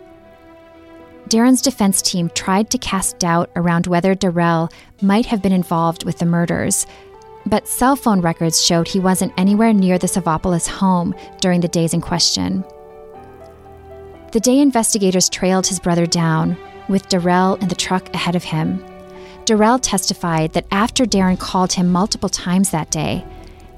Daron's 1.28 1.62
defense 1.62 2.02
team 2.02 2.30
tried 2.30 2.70
to 2.70 2.78
cast 2.78 3.18
doubt 3.20 3.50
around 3.56 3.88
whether 3.88 4.14
Darrell 4.14 4.70
might 5.02 5.26
have 5.26 5.42
been 5.42 5.52
involved 5.52 6.06
with 6.06 6.20
the 6.20 6.26
murders, 6.26 6.86
but 7.48 7.68
cell 7.68 7.96
phone 7.96 8.22
records 8.22 8.64
showed 8.64 8.88
he 8.88 9.00
wasn't 9.00 9.34
anywhere 9.38 9.74
near 9.74 9.98
the 9.98 10.08
Savopoulos 10.08 10.68
home 10.68 11.16
during 11.42 11.62
the 11.62 11.68
days 11.68 11.94
in 11.94 12.02
question. 12.02 12.64
The 14.36 14.42
day 14.42 14.60
investigators 14.60 15.30
trailed 15.30 15.66
his 15.66 15.80
brother 15.80 16.06
down, 16.06 16.58
with 16.90 17.08
Darrell 17.08 17.56
in 17.56 17.70
the 17.70 17.74
truck 17.74 18.14
ahead 18.14 18.36
of 18.36 18.44
him, 18.44 18.84
Darrell 19.46 19.80
testified 19.80 20.52
that 20.52 20.66
after 20.72 21.06
Daron 21.06 21.40
called 21.40 21.72
him 21.72 21.90
multiple 21.90 22.28
times 22.28 22.72
that 22.72 22.92
day, 22.92 23.24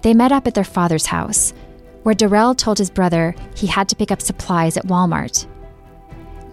they 0.02 0.16
met 0.16 0.32
up 0.32 0.48
at 0.48 0.56
their 0.56 0.64
father's 0.64 1.06
house, 1.06 1.54
where 2.02 2.16
Darrell 2.16 2.56
told 2.56 2.80
his 2.80 2.90
brother 2.90 3.36
he 3.54 3.68
had 3.68 3.88
to 3.90 3.96
pick 3.96 4.10
up 4.10 4.20
supplies 4.20 4.78
at 4.78 4.88
Walmart. 4.88 5.46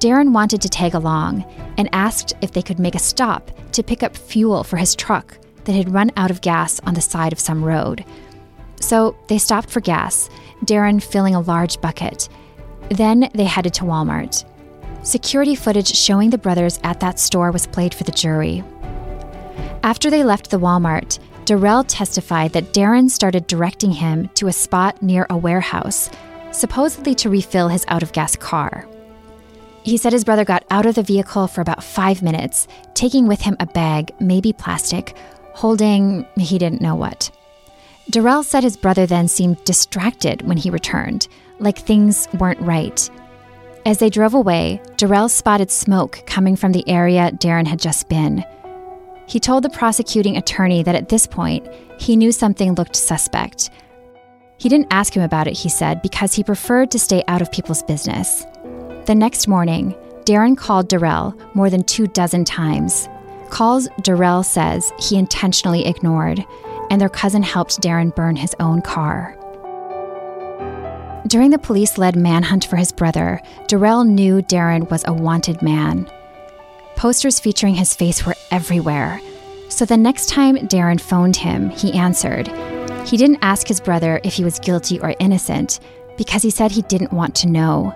Daron 0.01 0.33
wanted 0.33 0.61
to 0.61 0.69
tag 0.69 0.93
along 0.93 1.43
and 1.79 1.89
asked 1.95 2.35
if 2.43 2.53
they 2.53 2.61
could 2.61 2.79
make 2.79 2.95
a 2.95 2.99
stop 2.99 3.51
to 3.73 3.83
pick 3.83 4.03
up 4.03 4.19
fuel 4.19 4.65
for 4.65 4.77
his 4.77 4.95
truck 4.95 5.39
that 5.65 5.73
had 5.73 5.95
run 5.95 6.11
out 6.19 6.31
of 6.31 6.43
gas 6.43 6.79
on 6.81 6.93
the 6.93 7.01
side 7.01 7.33
of 7.33 7.41
some 7.41 7.65
road. 7.65 8.05
So 8.83 9.17
they 9.29 9.39
stopped 9.39 9.71
for 9.71 9.81
gas, 9.81 10.29
Daron 10.67 11.03
filling 11.03 11.35
a 11.35 11.41
large 11.41 11.81
bucket 11.81 12.29
then 12.91 13.29
they 13.35 13.45
headed 13.45 13.75
to 13.75 13.85
Walmart. 13.85 14.45
Security 15.03 15.55
footage 15.55 15.95
showing 15.95 16.31
the 16.31 16.39
brothers 16.39 16.81
at 16.83 17.01
that 17.01 17.19
store 17.19 17.51
was 17.51 17.67
played 17.67 17.93
for 17.93 18.05
the 18.05 18.13
jury. 18.13 18.65
After 19.83 20.11
they 20.11 20.25
left 20.25 20.51
the 20.51 20.59
Walmart, 20.59 21.19
Darrell 21.45 21.85
testified 21.85 22.53
that 22.53 22.73
Daron 22.73 23.11
started 23.11 23.47
directing 23.47 23.93
him 23.93 24.31
to 24.35 24.49
a 24.49 24.53
spot 24.53 25.03
near 25.03 25.27
a 25.29 25.37
warehouse, 25.37 26.09
supposedly 26.53 27.15
to 27.17 27.29
refill 27.29 27.69
his 27.69 27.85
out 27.89 28.03
of 28.03 28.13
gas 28.13 28.35
car. 28.35 28.89
He 29.83 29.99
said 29.99 30.15
his 30.15 30.25
brother 30.25 30.47
got 30.47 30.65
out 30.71 30.87
of 30.87 30.95
the 30.95 31.03
vehicle 31.03 31.47
for 31.47 31.61
about 31.61 31.85
five 31.85 32.23
minutes, 32.23 32.67
taking 32.95 33.29
with 33.29 33.43
him 33.43 33.57
a 33.61 33.67
bag, 33.67 34.13
maybe 34.19 34.55
plastic, 34.55 35.15
holding 35.53 36.27
he 36.39 36.57
didn't 36.57 36.81
know 36.81 36.95
what. 36.95 37.31
Darrell 38.09 38.43
said 38.43 38.65
his 38.65 38.79
brother 38.79 39.05
then 39.05 39.29
seemed 39.29 39.63
distracted 39.65 40.41
when 40.43 40.57
he 40.57 40.71
returned, 40.71 41.29
like 41.59 41.79
things 41.79 42.29
weren't 42.39 42.61
right. 42.61 43.11
As 43.87 43.99
they 43.99 44.09
drove 44.09 44.35
away, 44.35 44.81
Darrell 44.97 45.29
spotted 45.29 45.71
smoke 45.71 46.23
coming 46.27 46.57
from 46.57 46.73
the 46.73 46.89
area 46.89 47.31
Daron 47.33 47.67
had 47.67 47.79
just 47.79 48.09
been. 48.09 48.45
He 49.27 49.41
told 49.41 49.65
the 49.65 49.71
prosecuting 49.71 50.37
attorney 50.37 50.83
that 50.83 50.95
at 50.95 51.09
this 51.09 51.27
point, 51.27 51.67
he 51.99 52.17
knew 52.17 52.33
something 52.33 52.75
looked 52.75 52.97
suspect. 52.97 53.71
He 54.57 54.69
didn't 54.69 54.93
ask 54.93 55.15
him 55.15 55.23
about 55.23 55.47
it, 55.47 55.57
he 55.57 55.69
said, 55.69 56.01
because 56.03 56.35
he 56.35 56.45
preferred 56.45 56.91
to 56.93 56.99
stay 56.99 57.23
out 57.29 57.43
of 57.43 57.53
people's 57.53 57.83
business. 57.83 58.45
The 59.07 59.15
next 59.15 59.49
morning, 59.49 59.95
Daron 60.25 60.57
called 60.57 60.89
Darrell 60.89 61.39
more 61.55 61.69
than 61.69 61.85
two 61.85 62.07
dozen 62.07 62.45
times. 62.45 63.09
Calls 63.51 63.89
Darrell 64.03 64.43
says 64.43 64.93
he 64.99 65.17
intentionally 65.17 65.87
ignored, 65.87 66.45
and 66.91 67.01
their 67.01 67.11
cousin 67.11 67.43
helped 67.43 67.83
Daron 67.83 68.15
burn 68.15 68.37
his 68.37 68.55
own 68.61 68.81
car. 68.81 69.37
During 71.27 71.51
the 71.51 71.59
police 71.59 71.97
led 71.97 72.17
manhunt 72.17 72.67
for 72.67 72.77
his 72.77 72.93
brother, 72.93 73.41
Darrell 73.67 74.05
knew 74.05 74.43
Daron 74.43 74.91
was 74.91 75.05
a 75.07 75.13
wanted 75.13 75.63
man. 75.63 76.11
Posters 76.97 77.41
featuring 77.41 77.75
his 77.75 77.95
face 77.95 78.27
were 78.27 78.37
everywhere. 78.51 79.21
So 79.71 79.85
the 79.87 79.97
next 79.97 80.29
time 80.29 80.57
Daron 80.57 81.01
phoned 81.01 81.37
him, 81.37 81.71
he 81.71 81.95
answered. 81.95 82.49
He 83.07 83.17
didn't 83.17 83.43
ask 83.43 83.67
his 83.67 83.81
brother 83.81 84.21
if 84.23 84.35
he 84.35 84.45
was 84.45 84.59
guilty 84.59 85.01
or 85.01 85.15
innocent 85.19 85.81
because 86.19 86.43
he 86.43 86.51
said 86.51 86.71
he 86.71 86.83
didn't 86.83 87.13
want 87.13 87.35
to 87.37 87.49
know. 87.49 87.95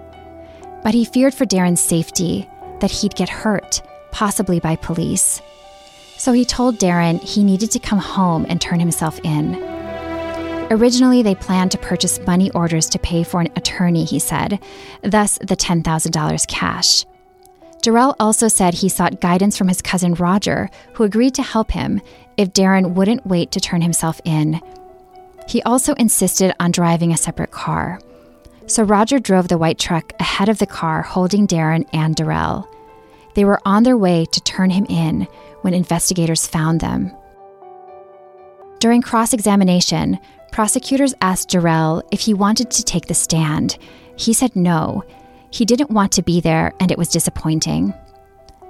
But 0.82 0.94
he 0.94 1.04
feared 1.04 1.34
for 1.34 1.44
Daron's 1.44 1.80
safety, 1.80 2.48
that 2.80 2.90
he'd 2.90 3.14
get 3.14 3.28
hurt, 3.28 3.82
possibly 4.10 4.58
by 4.58 4.76
police. 4.76 5.42
So 6.16 6.32
he 6.32 6.44
told 6.44 6.78
Daron 6.78 7.20
he 7.20 7.44
needed 7.44 7.70
to 7.72 7.78
come 7.78 7.98
home 7.98 8.46
and 8.48 8.60
turn 8.60 8.80
himself 8.80 9.20
in. 9.22 9.77
Originally, 10.70 11.22
they 11.22 11.34
planned 11.34 11.70
to 11.70 11.78
purchase 11.78 12.20
money 12.26 12.50
orders 12.50 12.88
to 12.90 12.98
pay 12.98 13.24
for 13.24 13.40
an 13.40 13.48
attorney, 13.56 14.04
he 14.04 14.18
said, 14.18 14.60
thus 15.02 15.38
the 15.38 15.56
$10,000 15.56 16.46
cash. 16.46 17.06
Darrell 17.80 18.16
also 18.20 18.48
said 18.48 18.74
he 18.74 18.88
sought 18.88 19.20
guidance 19.20 19.56
from 19.56 19.68
his 19.68 19.80
cousin 19.80 20.14
Roger, 20.14 20.68
who 20.92 21.04
agreed 21.04 21.34
to 21.36 21.42
help 21.42 21.70
him 21.70 22.00
if 22.36 22.52
Daron 22.52 22.94
wouldn't 22.94 23.26
wait 23.26 23.50
to 23.52 23.60
turn 23.60 23.80
himself 23.80 24.20
in. 24.24 24.60
He 25.48 25.62
also 25.62 25.94
insisted 25.94 26.52
on 26.60 26.72
driving 26.72 27.12
a 27.12 27.16
separate 27.16 27.50
car. 27.50 28.00
So 28.66 28.82
Roger 28.82 29.18
drove 29.18 29.48
the 29.48 29.56
white 29.56 29.78
truck 29.78 30.12
ahead 30.20 30.50
of 30.50 30.58
the 30.58 30.66
car 30.66 31.00
holding 31.00 31.46
Daron 31.46 31.88
and 31.94 32.14
Darrell. 32.14 32.68
They 33.34 33.46
were 33.46 33.60
on 33.64 33.84
their 33.84 33.96
way 33.96 34.26
to 34.26 34.40
turn 34.42 34.68
him 34.68 34.84
in 34.90 35.26
when 35.62 35.72
investigators 35.72 36.46
found 36.46 36.80
them. 36.80 37.12
During 38.80 39.00
cross 39.00 39.32
examination, 39.32 40.18
prosecutors 40.52 41.14
asked 41.20 41.50
Darrell 41.50 42.02
if 42.10 42.20
he 42.20 42.34
wanted 42.34 42.70
to 42.70 42.84
take 42.84 43.06
the 43.06 43.14
stand. 43.14 43.78
He 44.16 44.32
said 44.32 44.54
no. 44.56 45.04
He 45.50 45.64
didn't 45.64 45.90
want 45.90 46.12
to 46.12 46.22
be 46.22 46.40
there, 46.40 46.72
and 46.80 46.90
it 46.90 46.98
was 46.98 47.08
disappointing. 47.08 47.94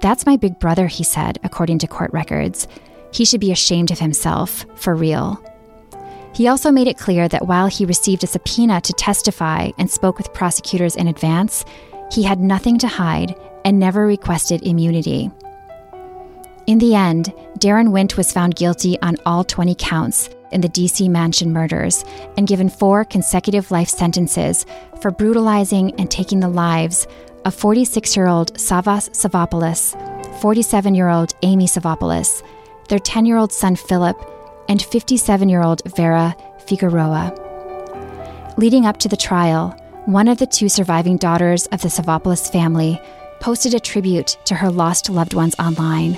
That's 0.01 0.25
my 0.25 0.37
big 0.37 0.59
brother, 0.59 0.87
he 0.87 1.03
said, 1.03 1.39
according 1.43 1.79
to 1.79 1.87
court 1.87 2.11
records. 2.13 2.67
He 3.11 3.25
should 3.25 3.41
be 3.41 3.51
ashamed 3.51 3.91
of 3.91 3.99
himself, 3.99 4.65
for 4.75 4.95
real. 4.95 5.43
He 6.33 6.47
also 6.47 6.71
made 6.71 6.87
it 6.87 6.97
clear 6.97 7.27
that 7.27 7.47
while 7.47 7.67
he 7.67 7.85
received 7.85 8.23
a 8.23 8.27
subpoena 8.27 8.81
to 8.81 8.93
testify 8.93 9.71
and 9.77 9.89
spoke 9.89 10.17
with 10.17 10.33
prosecutors 10.33 10.95
in 10.95 11.07
advance, 11.07 11.65
he 12.11 12.23
had 12.23 12.39
nothing 12.39 12.77
to 12.79 12.87
hide 12.87 13.35
and 13.65 13.77
never 13.77 14.05
requested 14.05 14.65
immunity. 14.65 15.31
In 16.69 16.77
the 16.77 16.93
end, 16.93 17.33
Daron 17.57 17.91
Wint 17.91 18.15
was 18.15 18.31
found 18.31 18.55
guilty 18.55 18.95
on 19.01 19.17
all 19.25 19.43
20 19.43 19.73
counts 19.79 20.29
in 20.51 20.61
the 20.61 20.69
DC 20.69 21.09
mansion 21.09 21.51
murders 21.51 22.05
and 22.37 22.47
given 22.47 22.69
four 22.69 23.03
consecutive 23.03 23.71
life 23.71 23.89
sentences 23.89 24.67
for 25.01 25.09
brutalizing 25.09 25.99
and 25.99 26.11
taking 26.11 26.39
the 26.39 26.47
lives 26.47 27.07
of 27.43 27.55
46 27.55 28.15
year 28.15 28.27
old 28.27 28.53
Savas 28.53 29.09
Savopoulos, 29.09 29.95
47 30.41 30.93
year 30.93 31.09
old 31.09 31.33
Amy 31.41 31.65
Savopoulos, 31.65 32.43
their 32.87 32.99
10 32.99 33.25
year 33.25 33.37
old 33.37 33.51
son 33.51 33.75
Philip, 33.75 34.15
and 34.69 34.79
57 34.79 35.49
year 35.49 35.63
old 35.63 35.81
Vera 35.95 36.37
Figueroa. 36.67 37.33
Leading 38.57 38.85
up 38.85 38.97
to 38.97 39.09
the 39.09 39.17
trial, 39.17 39.71
one 40.05 40.27
of 40.27 40.37
the 40.37 40.45
two 40.45 40.69
surviving 40.69 41.17
daughters 41.17 41.65
of 41.71 41.81
the 41.81 41.87
Savopoulos 41.87 42.51
family 42.51 43.01
posted 43.39 43.73
a 43.73 43.79
tribute 43.79 44.37
to 44.45 44.53
her 44.53 44.69
lost 44.69 45.09
loved 45.09 45.33
ones 45.33 45.55
online. 45.57 46.15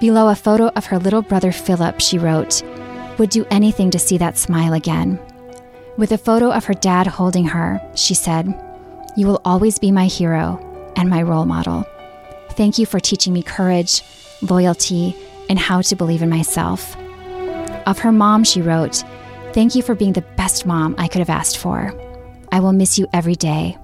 Below 0.00 0.28
a 0.28 0.34
photo 0.34 0.68
of 0.76 0.86
her 0.86 0.98
little 0.98 1.22
brother 1.22 1.52
Philip, 1.52 2.00
she 2.00 2.18
wrote, 2.18 2.62
Would 3.18 3.30
do 3.30 3.46
anything 3.50 3.90
to 3.90 3.98
see 3.98 4.18
that 4.18 4.36
smile 4.36 4.72
again. 4.72 5.18
With 5.96 6.12
a 6.12 6.18
photo 6.18 6.50
of 6.50 6.64
her 6.64 6.74
dad 6.74 7.06
holding 7.06 7.46
her, 7.46 7.80
she 7.94 8.14
said, 8.14 8.46
You 9.16 9.26
will 9.26 9.40
always 9.44 9.78
be 9.78 9.92
my 9.92 10.06
hero 10.06 10.92
and 10.96 11.08
my 11.08 11.22
role 11.22 11.44
model. 11.46 11.86
Thank 12.50 12.78
you 12.78 12.86
for 12.86 12.98
teaching 12.98 13.32
me 13.32 13.42
courage, 13.42 14.02
loyalty, 14.42 15.16
and 15.48 15.58
how 15.58 15.80
to 15.82 15.96
believe 15.96 16.22
in 16.22 16.30
myself. 16.30 16.96
Of 17.86 17.98
her 18.00 18.12
mom, 18.12 18.44
she 18.44 18.62
wrote, 18.62 19.04
Thank 19.52 19.74
you 19.74 19.82
for 19.82 19.94
being 19.94 20.14
the 20.14 20.22
best 20.36 20.66
mom 20.66 20.96
I 20.98 21.06
could 21.06 21.20
have 21.20 21.30
asked 21.30 21.58
for. 21.58 21.94
I 22.50 22.60
will 22.60 22.72
miss 22.72 22.98
you 22.98 23.06
every 23.12 23.36
day. 23.36 23.78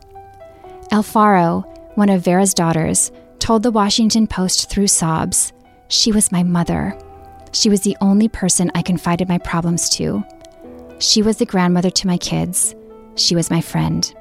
Alfaro, 0.90 1.64
one 1.96 2.08
of 2.08 2.22
Vera's 2.22 2.54
daughters, 2.54 3.12
told 3.38 3.62
the 3.62 3.70
Washington 3.70 4.26
Post 4.26 4.68
through 4.68 4.88
sobs, 4.88 5.52
She 5.90 6.12
was 6.12 6.30
my 6.30 6.44
mother. 6.44 6.96
She 7.52 7.68
was 7.68 7.80
the 7.80 7.96
only 8.00 8.28
person 8.28 8.70
I 8.76 8.82
confided 8.82 9.28
my 9.28 9.38
problems 9.38 9.90
to. 9.90 10.24
She 11.00 11.20
was 11.20 11.38
the 11.38 11.46
grandmother 11.46 11.90
to 11.90 12.06
my 12.06 12.16
kids. 12.16 12.76
She 13.16 13.34
was 13.34 13.50
my 13.50 13.60
friend. 13.60 14.14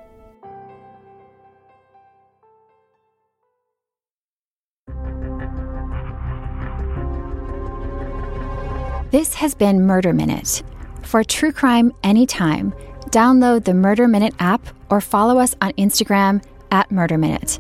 This 9.12 9.36
has 9.36 9.54
been 9.54 9.86
Murder 9.86 10.12
Minute. 10.12 10.64
For 11.04 11.24
true 11.24 11.52
crime 11.52 11.92
anytime, 12.04 12.74
download 13.12 13.66
the 13.66 13.76
Murder 13.76 14.08
Minute 14.08 14.34
app 14.40 14.68
or 14.90 15.02
follow 15.02 15.38
us 15.38 15.56
on 15.62 15.74
Instagram 15.74 16.44
at 16.72 16.90
Murder 16.92 17.20
Minute. 17.20 17.60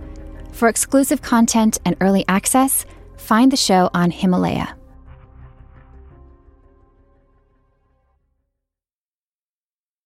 For 0.51 0.67
exclusive 0.67 1.21
content 1.21 1.77
and 1.85 1.95
early 2.01 2.25
access, 2.27 2.85
find 3.29 3.51
the 3.51 3.57
show 3.57 3.91
on 3.93 4.09
Himalaya. 4.09 4.78